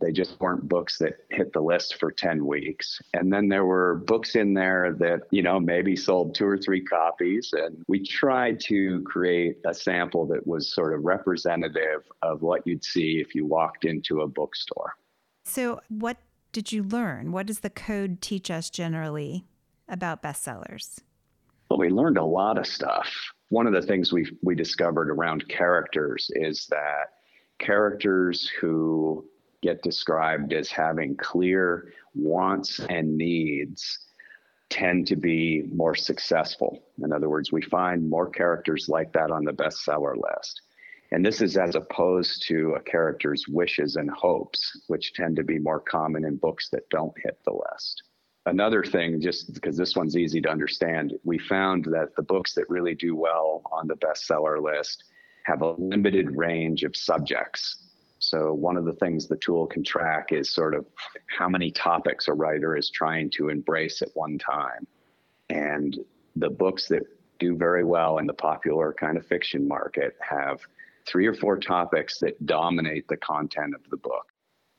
They 0.00 0.12
just 0.12 0.40
weren't 0.40 0.68
books 0.68 0.98
that 0.98 1.14
hit 1.30 1.52
the 1.52 1.60
list 1.60 1.96
for 1.98 2.12
10 2.12 2.46
weeks. 2.46 3.00
And 3.14 3.32
then 3.32 3.48
there 3.48 3.64
were 3.64 3.96
books 4.06 4.36
in 4.36 4.54
there 4.54 4.94
that, 4.98 5.22
you 5.30 5.42
know, 5.42 5.58
maybe 5.58 5.96
sold 5.96 6.34
two 6.34 6.46
or 6.46 6.56
three 6.56 6.82
copies. 6.82 7.52
And 7.52 7.84
we 7.88 8.04
tried 8.04 8.60
to 8.60 9.02
create 9.02 9.58
a 9.66 9.74
sample 9.74 10.26
that 10.26 10.46
was 10.46 10.72
sort 10.72 10.94
of 10.94 11.04
representative 11.04 12.04
of 12.22 12.42
what 12.42 12.64
you'd 12.66 12.84
see 12.84 13.20
if 13.20 13.34
you 13.34 13.44
walked 13.44 13.84
into 13.84 14.20
a 14.20 14.28
bookstore. 14.28 14.94
So, 15.44 15.80
what 15.88 16.18
did 16.52 16.72
you 16.72 16.82
learn? 16.82 17.32
What 17.32 17.46
does 17.46 17.60
the 17.60 17.70
code 17.70 18.20
teach 18.20 18.50
us 18.50 18.70
generally 18.70 19.46
about 19.88 20.22
bestsellers? 20.22 21.00
Well, 21.68 21.78
we 21.78 21.88
learned 21.88 22.18
a 22.18 22.24
lot 22.24 22.58
of 22.58 22.66
stuff. 22.66 23.12
One 23.50 23.66
of 23.66 23.72
the 23.72 23.82
things 23.82 24.12
we 24.12 24.30
we 24.42 24.54
discovered 24.54 25.10
around 25.10 25.48
characters 25.48 26.30
is 26.34 26.66
that 26.70 27.12
characters 27.58 28.48
who 28.60 29.24
get 29.62 29.82
described 29.82 30.52
as 30.52 30.70
having 30.70 31.16
clear 31.16 31.92
wants 32.14 32.80
and 32.88 33.16
needs 33.16 33.98
tend 34.70 35.06
to 35.06 35.16
be 35.16 35.64
more 35.72 35.94
successful. 35.94 36.82
In 37.02 37.12
other 37.12 37.28
words, 37.28 37.50
we 37.50 37.62
find 37.62 38.08
more 38.08 38.28
characters 38.28 38.88
like 38.88 39.12
that 39.14 39.30
on 39.30 39.44
the 39.44 39.52
bestseller 39.52 40.14
list. 40.16 40.60
And 41.10 41.24
this 41.24 41.40
is 41.40 41.56
as 41.56 41.74
opposed 41.74 42.46
to 42.48 42.74
a 42.74 42.82
character's 42.82 43.46
wishes 43.48 43.96
and 43.96 44.10
hopes, 44.10 44.82
which 44.88 45.14
tend 45.14 45.36
to 45.36 45.42
be 45.44 45.58
more 45.58 45.80
common 45.80 46.24
in 46.26 46.36
books 46.36 46.68
that 46.70 46.88
don't 46.90 47.14
hit 47.24 47.38
the 47.46 47.52
list. 47.52 48.02
Another 48.44 48.82
thing, 48.82 49.20
just 49.20 49.54
because 49.54 49.76
this 49.76 49.96
one's 49.96 50.16
easy 50.16 50.40
to 50.42 50.50
understand, 50.50 51.14
we 51.24 51.38
found 51.38 51.84
that 51.86 52.14
the 52.16 52.22
books 52.22 52.54
that 52.54 52.68
really 52.68 52.94
do 52.94 53.16
well 53.16 53.62
on 53.72 53.86
the 53.86 53.96
bestseller 53.96 54.62
list 54.62 55.04
have 55.44 55.62
a 55.62 55.72
limited 55.72 56.36
range 56.36 56.82
of 56.82 56.94
subjects. 56.94 57.87
So, 58.28 58.52
one 58.52 58.76
of 58.76 58.84
the 58.84 58.92
things 58.92 59.26
the 59.26 59.36
tool 59.36 59.66
can 59.66 59.82
track 59.82 60.32
is 60.32 60.50
sort 60.50 60.74
of 60.74 60.84
how 61.38 61.48
many 61.48 61.70
topics 61.70 62.28
a 62.28 62.34
writer 62.34 62.76
is 62.76 62.90
trying 62.90 63.30
to 63.30 63.48
embrace 63.48 64.02
at 64.02 64.10
one 64.12 64.36
time. 64.36 64.86
And 65.48 65.98
the 66.36 66.50
books 66.50 66.88
that 66.88 67.04
do 67.38 67.56
very 67.56 67.84
well 67.84 68.18
in 68.18 68.26
the 68.26 68.34
popular 68.34 68.92
kind 68.92 69.16
of 69.16 69.26
fiction 69.26 69.66
market 69.66 70.14
have 70.20 70.60
three 71.06 71.26
or 71.26 71.32
four 71.32 71.56
topics 71.56 72.18
that 72.18 72.44
dominate 72.44 73.08
the 73.08 73.16
content 73.16 73.74
of 73.74 73.80
the 73.88 73.96
book. 73.96 74.26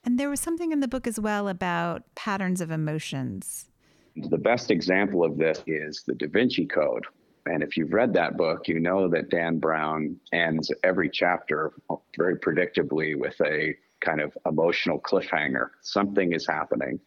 And 0.03 0.19
there 0.19 0.29
was 0.29 0.39
something 0.39 0.71
in 0.71 0.79
the 0.79 0.87
book 0.87 1.07
as 1.07 1.19
well 1.19 1.47
about 1.47 2.03
patterns 2.15 2.61
of 2.61 2.69
emotions. 2.69 3.71
The 4.15 4.37
best 4.37 4.69
example 4.69 5.23
of 5.23 5.37
this 5.37 5.63
is 5.65 6.03
the 6.05 6.13
Da 6.13 6.27
Vinci 6.27 6.67
Code. 6.67 7.07
And 7.49 7.63
if 7.63 7.75
you've 7.75 7.93
read 7.93 8.13
that 8.13 8.37
book, 8.37 8.67
you 8.67 8.79
know 8.79 9.09
that 9.09 9.29
Dan 9.29 9.57
Brown 9.57 10.17
ends 10.31 10.71
every 10.83 11.09
chapter 11.09 11.73
very 12.15 12.37
predictably 12.37 13.19
with 13.19 13.39
a 13.41 13.75
kind 14.01 14.21
of 14.21 14.37
emotional 14.45 14.99
cliffhanger. 14.99 15.69
Something 15.81 16.33
is 16.33 16.45
happening. 16.47 16.99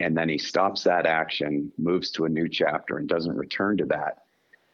And 0.00 0.16
then 0.16 0.28
he 0.28 0.38
stops 0.38 0.82
that 0.84 1.06
action, 1.06 1.72
moves 1.78 2.10
to 2.12 2.26
a 2.26 2.28
new 2.28 2.48
chapter, 2.48 2.98
and 2.98 3.08
doesn't 3.08 3.36
return 3.36 3.76
to 3.78 3.86
that 3.86 4.24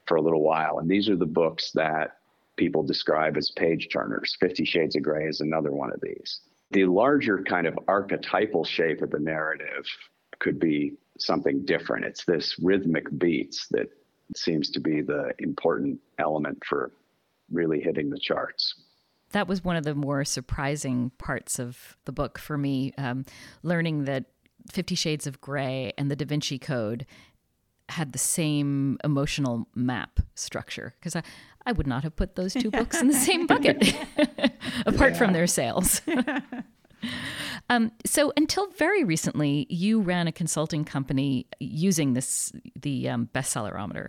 for 0.06 0.16
a 0.16 0.22
little 0.22 0.42
while. 0.42 0.78
And 0.78 0.90
these 0.90 1.08
are 1.08 1.16
the 1.16 1.26
books 1.26 1.70
that 1.72 2.16
people 2.56 2.82
describe 2.82 3.36
as 3.36 3.50
page 3.50 3.88
turners. 3.92 4.36
Fifty 4.40 4.64
Shades 4.64 4.96
of 4.96 5.02
Grey 5.02 5.26
is 5.26 5.40
another 5.40 5.72
one 5.72 5.92
of 5.92 6.00
these. 6.00 6.40
The 6.72 6.86
larger 6.86 7.42
kind 7.42 7.66
of 7.66 7.78
archetypal 7.86 8.64
shape 8.64 9.02
of 9.02 9.10
the 9.10 9.18
narrative 9.18 9.86
could 10.40 10.58
be 10.58 10.94
something 11.18 11.64
different. 11.64 12.06
It's 12.06 12.24
this 12.24 12.58
rhythmic 12.58 13.06
beats 13.18 13.68
that 13.70 13.88
seems 14.36 14.70
to 14.70 14.80
be 14.80 15.00
the 15.00 15.32
important 15.38 16.00
element 16.18 16.62
for 16.64 16.92
really 17.50 17.80
hitting 17.80 18.10
the 18.10 18.18
charts. 18.18 18.74
That 19.32 19.48
was 19.48 19.62
one 19.62 19.76
of 19.76 19.84
the 19.84 19.94
more 19.94 20.24
surprising 20.24 21.10
parts 21.18 21.58
of 21.58 21.96
the 22.04 22.12
book 22.12 22.38
for 22.38 22.58
me, 22.58 22.92
um, 22.98 23.24
learning 23.62 24.04
that 24.04 24.24
Fifty 24.70 24.94
Shades 24.94 25.26
of 25.26 25.40
Grey 25.40 25.92
and 25.96 26.10
the 26.10 26.16
Da 26.16 26.26
Vinci 26.26 26.58
Code 26.58 27.06
had 27.90 28.12
the 28.12 28.18
same 28.18 28.98
emotional 29.04 29.66
map 29.74 30.20
structure 30.34 30.94
because 30.98 31.16
I, 31.16 31.22
I 31.66 31.72
would 31.72 31.86
not 31.86 32.04
have 32.04 32.16
put 32.16 32.36
those 32.36 32.54
two 32.54 32.70
books 32.70 33.00
in 33.00 33.08
the 33.08 33.14
same 33.14 33.46
bucket 33.48 33.94
apart 34.86 35.16
from 35.16 35.32
their 35.32 35.46
sales. 35.46 36.00
um, 37.70 37.92
so 38.04 38.32
until 38.36 38.66
very 38.72 39.04
recently, 39.04 39.66
you 39.70 40.00
ran 40.00 40.26
a 40.26 40.32
consulting 40.32 40.84
company 40.84 41.46
using 41.60 42.14
this 42.14 42.52
the 42.74 43.08
um, 43.08 43.30
bestsellerometer. 43.32 44.08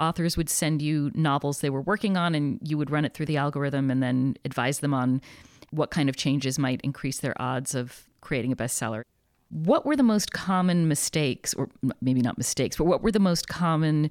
Authors 0.00 0.36
would 0.36 0.50
send 0.50 0.82
you 0.82 1.12
novels 1.14 1.60
they 1.60 1.70
were 1.70 1.80
working 1.80 2.16
on, 2.16 2.34
and 2.34 2.58
you 2.62 2.76
would 2.76 2.90
run 2.90 3.04
it 3.04 3.14
through 3.14 3.26
the 3.26 3.36
algorithm 3.36 3.92
and 3.92 4.02
then 4.02 4.36
advise 4.44 4.80
them 4.80 4.92
on 4.92 5.22
what 5.70 5.92
kind 5.92 6.08
of 6.08 6.16
changes 6.16 6.58
might 6.58 6.80
increase 6.82 7.20
their 7.20 7.40
odds 7.40 7.76
of 7.76 8.08
creating 8.20 8.50
a 8.50 8.56
bestseller. 8.56 9.02
What 9.50 9.86
were 9.86 9.94
the 9.94 10.02
most 10.02 10.32
common 10.32 10.88
mistakes, 10.88 11.54
or 11.54 11.68
maybe 12.00 12.20
not 12.20 12.36
mistakes, 12.36 12.76
but 12.76 12.86
what 12.86 13.02
were 13.02 13.12
the 13.12 13.20
most 13.20 13.46
common 13.46 14.10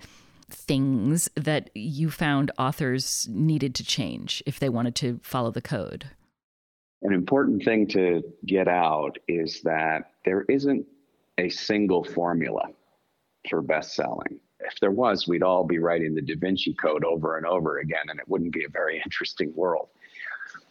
things 0.50 1.30
that 1.36 1.70
you 1.76 2.10
found 2.10 2.50
authors 2.58 3.28
needed 3.30 3.76
to 3.76 3.84
change 3.84 4.42
if 4.46 4.60
they 4.60 4.70
wanted 4.70 4.96
to 4.96 5.20
follow 5.22 5.52
the 5.52 5.62
code? 5.62 6.06
An 7.06 7.14
important 7.14 7.64
thing 7.64 7.86
to 7.90 8.24
get 8.48 8.68
out 8.68 9.20
is 9.28 9.62
that 9.62 10.10
there 10.26 10.42
isn't 10.50 10.88
a 11.38 11.50
single 11.50 12.04
formula 12.04 12.64
for 13.48 13.62
best 13.62 13.94
selling. 13.94 14.40
If 14.60 14.80
there 14.80 14.90
was, 14.90 15.28
we'd 15.28 15.44
all 15.44 15.64
be 15.64 15.78
writing 15.78 16.16
the 16.16 16.24
Da 16.24 16.34
Vinci 16.36 16.74
Code 16.74 17.06
over 17.06 17.38
and 17.38 17.46
over 17.46 17.78
again, 17.78 18.10
and 18.10 18.20
it 18.20 18.28
wouldn't 18.28 18.54
be 18.54 18.66
a 18.66 18.70
very 18.70 19.00
interesting 19.06 19.54
world. 19.56 19.90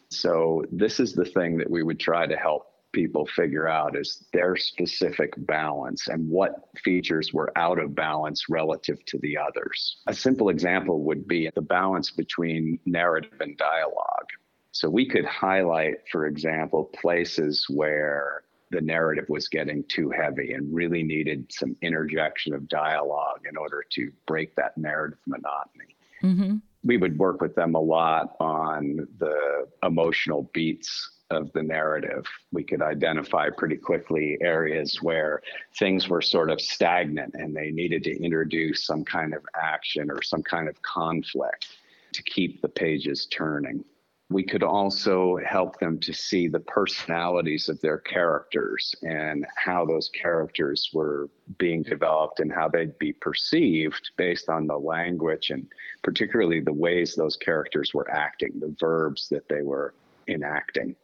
So, 0.08 0.64
this 0.72 0.98
is 0.98 1.12
the 1.12 1.24
thing 1.24 1.56
that 1.58 1.70
we 1.70 1.84
would 1.84 2.00
try 2.00 2.26
to 2.26 2.36
help 2.36 2.66
people 2.90 3.26
figure 3.26 3.68
out 3.68 3.96
is 3.96 4.24
their 4.32 4.56
specific 4.56 5.34
balance 5.46 6.08
and 6.08 6.28
what 6.28 6.68
features 6.82 7.32
were 7.32 7.52
out 7.56 7.78
of 7.78 7.94
balance 7.94 8.48
relative 8.48 9.04
to 9.04 9.18
the 9.18 9.36
others. 9.38 9.98
A 10.08 10.14
simple 10.14 10.48
example 10.48 11.04
would 11.04 11.28
be 11.28 11.48
the 11.54 11.62
balance 11.62 12.10
between 12.10 12.80
narrative 12.86 13.40
and 13.40 13.56
dialogue. 13.56 14.26
So 14.74 14.90
we 14.90 15.06
could 15.06 15.24
highlight, 15.24 15.94
for 16.10 16.26
example, 16.26 16.90
places 17.00 17.64
where 17.70 18.42
the 18.72 18.80
narrative 18.80 19.26
was 19.28 19.46
getting 19.46 19.84
too 19.84 20.10
heavy 20.10 20.52
and 20.52 20.74
really 20.74 21.04
needed 21.04 21.46
some 21.52 21.76
interjection 21.80 22.52
of 22.52 22.68
dialogue 22.68 23.42
in 23.48 23.56
order 23.56 23.84
to 23.92 24.10
break 24.26 24.56
that 24.56 24.76
narrative 24.76 25.20
monotony. 25.26 25.96
Mm-hmm. 26.24 26.56
We 26.82 26.96
would 26.96 27.16
work 27.16 27.40
with 27.40 27.54
them 27.54 27.76
a 27.76 27.80
lot 27.80 28.34
on 28.40 29.06
the 29.18 29.68
emotional 29.84 30.50
beats 30.52 31.20
of 31.30 31.52
the 31.52 31.62
narrative. 31.62 32.26
We 32.52 32.64
could 32.64 32.82
identify 32.82 33.50
pretty 33.56 33.76
quickly 33.76 34.36
areas 34.40 34.98
where 35.00 35.40
things 35.78 36.08
were 36.08 36.20
sort 36.20 36.50
of 36.50 36.60
stagnant 36.60 37.34
and 37.34 37.54
they 37.54 37.70
needed 37.70 38.02
to 38.04 38.22
introduce 38.24 38.84
some 38.84 39.04
kind 39.04 39.34
of 39.34 39.46
action 39.54 40.10
or 40.10 40.20
some 40.20 40.42
kind 40.42 40.68
of 40.68 40.82
conflict 40.82 41.68
to 42.12 42.22
keep 42.24 42.60
the 42.60 42.68
pages 42.68 43.26
turning 43.26 43.84
we 44.30 44.42
could 44.42 44.62
also 44.62 45.38
help 45.46 45.78
them 45.78 46.00
to 46.00 46.12
see 46.12 46.48
the 46.48 46.60
personalities 46.60 47.68
of 47.68 47.80
their 47.80 47.98
characters 47.98 48.94
and 49.02 49.46
how 49.56 49.84
those 49.84 50.08
characters 50.10 50.90
were 50.94 51.28
being 51.58 51.82
developed 51.82 52.40
and 52.40 52.50
how 52.50 52.68
they'd 52.68 52.98
be 52.98 53.12
perceived 53.12 54.10
based 54.16 54.48
on 54.48 54.66
the 54.66 54.76
language 54.76 55.50
and 55.50 55.66
particularly 56.02 56.60
the 56.60 56.72
ways 56.72 57.14
those 57.14 57.36
characters 57.36 57.92
were 57.92 58.10
acting, 58.10 58.52
the 58.60 58.74
verbs 58.80 59.28
that 59.28 59.46
they 59.48 59.62
were 59.62 59.94
enacting. 60.26 60.96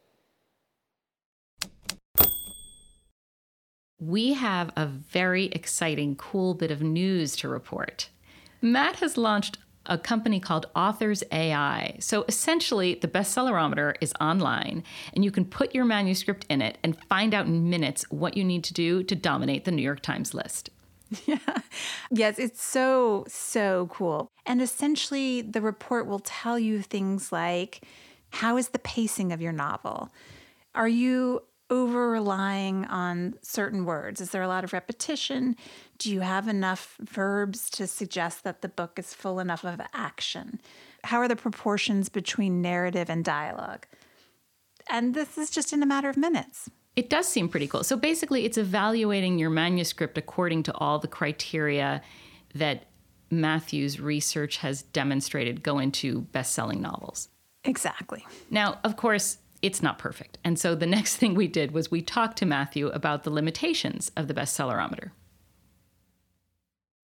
We 3.99 4.33
have 4.33 4.71
a 4.75 4.87
very 4.87 5.45
exciting, 5.45 6.15
cool 6.15 6.55
bit 6.55 6.71
of 6.71 6.81
news 6.81 7.35
to 7.35 7.47
report. 7.47 8.09
Matt 8.59 8.95
has 8.95 9.15
launched 9.15 9.59
a 9.85 9.97
company 9.97 10.39
called 10.39 10.67
Authors 10.75 11.23
AI. 11.31 11.95
So 11.99 12.23
essentially, 12.27 12.95
the 12.95 13.07
bestsellerometer 13.07 13.95
is 14.01 14.13
online, 14.21 14.83
and 15.13 15.23
you 15.23 15.31
can 15.31 15.45
put 15.45 15.73
your 15.73 15.85
manuscript 15.85 16.45
in 16.49 16.61
it 16.61 16.77
and 16.83 16.97
find 17.09 17.33
out 17.33 17.47
in 17.47 17.69
minutes 17.69 18.03
what 18.09 18.37
you 18.37 18.43
need 18.43 18.63
to 18.65 18.73
do 18.73 19.03
to 19.03 19.15
dominate 19.15 19.65
the 19.65 19.71
New 19.71 19.81
York 19.81 20.01
Times 20.01 20.33
list. 20.33 20.69
Yeah. 21.25 21.37
Yes, 22.09 22.39
it's 22.39 22.63
so, 22.63 23.25
so 23.27 23.89
cool. 23.91 24.29
And 24.45 24.61
essentially, 24.61 25.41
the 25.41 25.59
report 25.59 26.07
will 26.07 26.19
tell 26.19 26.57
you 26.57 26.81
things 26.81 27.33
like 27.33 27.85
how 28.29 28.55
is 28.55 28.69
the 28.69 28.79
pacing 28.79 29.33
of 29.33 29.41
your 29.41 29.51
novel? 29.51 30.09
Are 30.73 30.87
you 30.87 31.41
over 31.69 32.09
relying 32.09 32.85
on 32.85 33.35
certain 33.41 33.85
words? 33.85 34.21
Is 34.21 34.31
there 34.31 34.41
a 34.41 34.47
lot 34.47 34.63
of 34.63 34.73
repetition? 34.73 35.55
Do 36.01 36.11
you 36.11 36.21
have 36.21 36.47
enough 36.47 36.97
verbs 36.99 37.69
to 37.69 37.85
suggest 37.85 38.43
that 38.43 38.63
the 38.63 38.67
book 38.67 38.97
is 38.97 39.13
full 39.13 39.39
enough 39.39 39.63
of 39.63 39.79
action? 39.93 40.59
How 41.03 41.19
are 41.19 41.27
the 41.27 41.35
proportions 41.35 42.09
between 42.09 42.59
narrative 42.59 43.07
and 43.07 43.23
dialogue? 43.23 43.85
And 44.89 45.13
this 45.13 45.37
is 45.37 45.51
just 45.51 45.73
in 45.73 45.83
a 45.83 45.85
matter 45.85 46.09
of 46.09 46.17
minutes. 46.17 46.71
It 46.95 47.11
does 47.11 47.27
seem 47.27 47.49
pretty 47.49 47.67
cool. 47.67 47.83
So 47.83 47.95
basically, 47.97 48.45
it's 48.45 48.57
evaluating 48.57 49.37
your 49.37 49.51
manuscript 49.51 50.17
according 50.17 50.63
to 50.63 50.73
all 50.73 50.97
the 50.97 51.07
criteria 51.07 52.01
that 52.55 52.87
Matthew's 53.29 53.99
research 53.99 54.57
has 54.57 54.81
demonstrated 54.81 55.61
go 55.61 55.77
into 55.77 56.21
best 56.21 56.55
selling 56.55 56.81
novels. 56.81 57.29
Exactly. 57.63 58.25
Now, 58.49 58.79
of 58.83 58.97
course, 58.97 59.37
it's 59.61 59.83
not 59.83 59.99
perfect. 59.99 60.39
And 60.43 60.57
so 60.57 60.73
the 60.73 60.87
next 60.97 61.17
thing 61.17 61.35
we 61.35 61.47
did 61.47 61.73
was 61.73 61.91
we 61.91 62.01
talked 62.01 62.39
to 62.39 62.47
Matthew 62.47 62.87
about 62.87 63.23
the 63.23 63.29
limitations 63.29 64.11
of 64.17 64.27
the 64.27 64.33
bestsellerometer. 64.33 65.11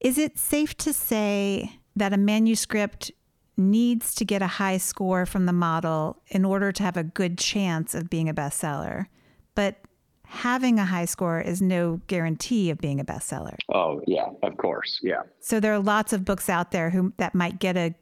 Is 0.08 0.18
it 0.18 0.38
safe 0.38 0.74
to 0.78 0.94
say 0.94 1.82
that 1.98 2.14
a 2.14 2.18
manuscript 2.18 3.12
needs 3.58 4.16
to 4.16 4.24
get 4.24 4.42
a 4.42 4.48
high 4.48 4.78
score 4.78 5.26
from 5.26 5.48
the 5.48 5.52
model 5.52 6.22
in 6.28 6.46
order 6.46 6.72
to 6.72 6.82
have 6.82 6.96
a 6.96 7.04
good 7.04 7.38
chance 7.38 7.94
of 7.94 8.10
being 8.10 8.30
a 8.30 8.34
bestseller? 8.34 9.08
But 9.54 9.82
having 10.24 10.80
a 10.80 10.86
high 10.86 11.04
score 11.04 11.42
is 11.42 11.62
no 11.62 12.00
guarantee 12.08 12.70
of 12.70 12.78
being 12.78 13.02
a 13.02 13.04
bestseller. 13.04 13.58
Oh, 13.68 14.00
yeah, 14.08 14.30
of 14.44 14.56
course. 14.56 14.98
Yeah. 15.04 15.24
So 15.42 15.60
there 15.60 15.74
are 15.74 15.80
lots 15.80 16.14
of 16.14 16.24
books 16.24 16.48
out 16.48 16.72
there 16.72 16.90
who 16.90 17.12
that 17.18 17.36
might 17.36 17.60
get 17.60 17.76
a 17.76 17.94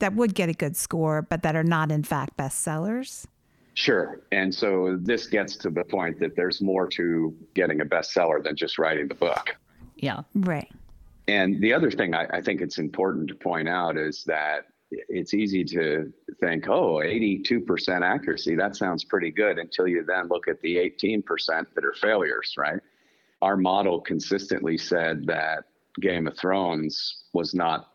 that 0.00 0.14
would 0.14 0.34
get 0.34 0.48
a 0.48 0.52
good 0.52 0.76
score 0.76 1.22
but 1.22 1.44
that 1.44 1.54
are 1.54 1.62
not 1.62 1.92
in 1.92 2.02
fact 2.02 2.36
bestsellers. 2.36 3.24
Sure. 3.74 4.20
And 4.32 4.52
so 4.52 4.98
this 5.00 5.28
gets 5.28 5.54
to 5.58 5.70
the 5.70 5.84
point 5.84 6.18
that 6.18 6.34
there's 6.34 6.60
more 6.60 6.88
to 6.88 7.32
getting 7.54 7.82
a 7.82 7.84
bestseller 7.84 8.42
than 8.42 8.56
just 8.56 8.80
writing 8.80 9.06
the 9.06 9.14
book. 9.14 9.54
Yeah. 9.94 10.22
Right. 10.34 10.68
And 11.28 11.60
the 11.60 11.72
other 11.72 11.90
thing 11.90 12.14
I, 12.14 12.26
I, 12.32 12.40
think 12.40 12.60
it's 12.60 12.78
important 12.78 13.28
to 13.28 13.34
point 13.34 13.68
out 13.68 13.96
is 13.96 14.24
that 14.24 14.66
it's 14.90 15.34
easy 15.34 15.64
to 15.64 16.12
think, 16.40 16.68
oh, 16.68 16.96
82% 16.96 18.02
accuracy, 18.02 18.56
that 18.56 18.76
sounds 18.76 19.04
pretty 19.04 19.30
good 19.30 19.58
until 19.58 19.86
you 19.86 20.04
then 20.06 20.28
look 20.28 20.48
at 20.48 20.60
the 20.62 20.76
18% 20.76 21.22
that 21.74 21.84
are 21.84 21.94
failures, 22.00 22.54
right? 22.58 22.80
Our 23.40 23.56
model 23.56 24.00
consistently 24.00 24.76
said 24.76 25.26
that 25.26 25.64
Game 26.00 26.26
of 26.26 26.36
Thrones 26.36 27.24
was 27.32 27.54
not 27.54 27.88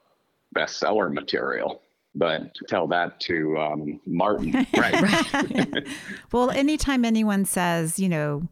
bestseller 0.56 1.12
material 1.12 1.82
but 2.18 2.56
tell 2.68 2.88
that 2.88 3.20
to 3.20 3.58
um, 3.58 4.00
Martin. 4.06 4.66
Right. 4.78 5.02
right. 5.34 5.88
well, 6.32 6.50
anytime 6.52 7.06
anyone 7.06 7.46
says, 7.46 8.00
you 8.00 8.10
know, 8.10 8.48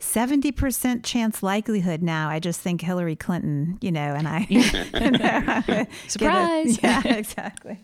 70% 0.00 1.04
chance 1.04 1.42
likelihood 1.42 2.02
now, 2.02 2.28
I 2.28 2.38
just 2.38 2.60
think 2.60 2.80
Hillary 2.80 3.16
Clinton, 3.16 3.78
you 3.80 3.90
know, 3.90 4.14
and 4.14 4.28
I. 4.28 4.46
you 4.48 4.60
know, 4.94 5.86
Surprise. 6.06 6.78
A, 6.78 6.80
yeah, 6.82 7.02
exactly. 7.06 7.80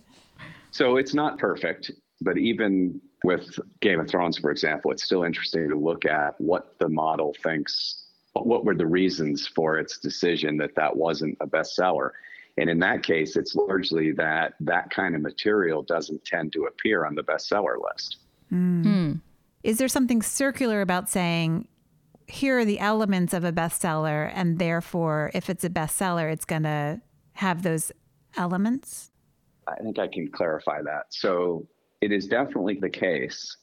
So 0.71 0.97
it's 0.97 1.15
not 1.15 1.39
perfect, 1.39 1.91
but 2.21 2.39
even 2.39 3.01
with 3.25 3.59
Game 3.81 4.01
of 4.01 4.09
Thrones, 4.09 4.39
for 4.39 4.51
example, 4.51 4.91
it's 4.91 5.03
still 5.03 5.25
interesting 5.25 5.69
to 5.69 5.77
look 5.77 6.05
at 6.05 6.41
what 6.41 6.79
the 6.79 6.89
model 6.89 7.35
thinks, 7.43 8.05
what 8.35 8.65
were 8.65 8.75
the 8.75 8.87
reasons 8.87 9.47
for 9.47 9.79
its 9.79 9.99
decision 9.99 10.57
that 10.59 10.75
that 10.77 10.97
wasn't 10.97 11.37
a 11.41 11.47
bestseller. 11.47 12.11
And 12.59 12.71
in 12.71 12.79
that 12.81 13.03
case, 13.03 13.37
it's 13.37 13.57
largely 13.57 14.13
that 14.13 14.55
that 14.61 14.91
kind 14.91 15.17
of 15.17 15.23
material 15.23 15.83
doesn't 15.83 16.25
tend 16.25 16.53
to 16.53 16.65
appear 16.67 17.05
on 17.05 17.15
the 17.15 17.23
bestseller 17.25 17.77
list. 17.83 18.19
Mm. 18.53 19.21
Is 19.65 19.79
there 19.79 19.89
something 19.89 20.23
circular 20.23 20.81
about 20.81 21.09
saying, 21.09 21.67
here 22.27 22.59
are 22.59 22.65
the 22.65 22.81
elements 22.81 23.33
of 23.33 23.45
a 23.45 23.53
bestseller, 23.53 24.31
and 24.35 24.59
therefore, 24.59 25.31
if 25.35 25.51
it's 25.51 25.65
a 25.65 25.71
bestseller, 25.71 26.33
it's 26.33 26.45
going 26.45 26.63
to 26.63 27.01
have 27.35 27.63
those 27.63 27.93
elements? 28.37 29.11
I 29.69 29.77
think 29.77 29.99
I 29.99 30.09
can 30.09 30.31
clarify 30.31 30.83
that. 30.83 31.07
So 31.11 31.67
it 32.01 32.13
is 32.13 32.27
definitely 32.27 32.79
the 32.81 32.91
case 32.91 33.57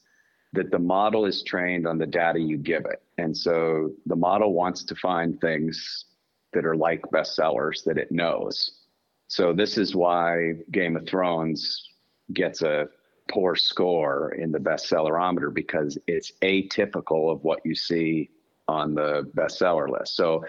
that 0.53 0.71
the 0.71 0.79
model 0.79 1.25
is 1.25 1.43
trained 1.43 1.87
on 1.87 1.97
the 1.97 2.05
data 2.05 2.39
you 2.39 2.57
give 2.57 2.85
it. 2.85 3.01
And 3.17 3.35
so 3.35 3.91
the 4.05 4.15
model 4.15 4.53
wants 4.53 4.83
to 4.85 4.95
find 4.95 5.39
things 5.39 6.05
that 6.53 6.65
are 6.65 6.75
like 6.75 7.01
bestsellers 7.13 7.83
that 7.85 7.97
it 7.97 8.11
knows. 8.11 8.79
So 9.27 9.53
this 9.53 9.77
is 9.77 9.95
why 9.95 10.55
Game 10.71 10.97
of 10.97 11.07
Thrones 11.07 11.87
gets 12.33 12.61
a 12.63 12.87
poor 13.31 13.55
score 13.55 14.33
in 14.33 14.51
the 14.51 14.59
bestsellerometer 14.59 15.53
because 15.53 15.97
it's 16.07 16.33
atypical 16.41 17.31
of 17.31 17.43
what 17.43 17.61
you 17.63 17.73
see 17.73 18.29
on 18.71 18.95
the 18.95 19.29
bestseller 19.35 19.89
list. 19.89 20.15
So 20.15 20.43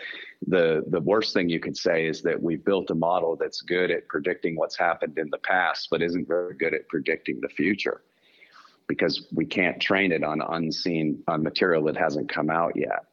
the 0.46 0.84
the 0.88 1.00
worst 1.00 1.34
thing 1.34 1.48
you 1.48 1.60
could 1.60 1.76
say 1.76 2.06
is 2.06 2.22
that 2.22 2.40
we've 2.40 2.64
built 2.64 2.90
a 2.90 2.94
model 2.94 3.36
that's 3.36 3.60
good 3.60 3.90
at 3.90 4.08
predicting 4.08 4.56
what's 4.56 4.78
happened 4.78 5.18
in 5.18 5.28
the 5.30 5.38
past 5.38 5.88
but 5.90 6.02
isn't 6.02 6.28
very 6.28 6.54
good 6.56 6.74
at 6.74 6.88
predicting 6.88 7.40
the 7.40 7.48
future 7.48 8.02
because 8.86 9.26
we 9.32 9.44
can't 9.44 9.80
train 9.80 10.12
it 10.12 10.24
on 10.24 10.40
unseen 10.40 11.22
on 11.28 11.42
material 11.42 11.84
that 11.84 11.96
hasn't 11.96 12.28
come 12.28 12.50
out 12.50 12.72
yet 12.76 13.06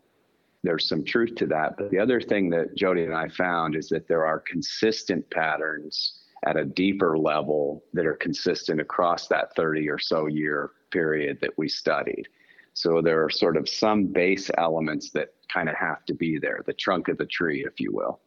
there's 0.63 0.87
some 0.87 1.03
truth 1.03 1.35
to 1.35 1.47
that. 1.47 1.77
But 1.77 1.89
the 1.89 1.99
other 1.99 2.19
thing 2.19 2.49
that 2.49 2.75
Jodie 2.75 3.05
and 3.05 3.15
I 3.15 3.29
found 3.29 3.75
is 3.75 3.89
that 3.89 4.07
there 4.07 4.25
are 4.25 4.39
consistent 4.39 5.29
patterns 5.29 6.19
at 6.45 6.57
a 6.57 6.65
deeper 6.65 7.17
level 7.17 7.83
that 7.93 8.05
are 8.05 8.15
consistent 8.15 8.79
across 8.79 9.27
that 9.27 9.55
30 9.55 9.89
or 9.89 9.99
so 9.99 10.27
year 10.27 10.71
period 10.91 11.39
that 11.41 11.57
we 11.57 11.67
studied. 11.67 12.27
So 12.79 13.01
there 13.01 13.21
are 13.25 13.29
sort 13.29 13.57
of 13.57 13.67
some 13.67 14.05
base 14.05 14.49
elements 14.57 15.09
that 15.09 15.33
kind 15.53 15.67
of 15.67 15.75
have 15.75 16.05
to 16.05 16.13
be 16.13 16.39
there, 16.39 16.61
the 16.65 16.71
trunk 16.71 17.09
of 17.09 17.17
the 17.17 17.25
tree, 17.25 17.65
if 17.67 17.77
you 17.77 17.91
will. 17.91 18.21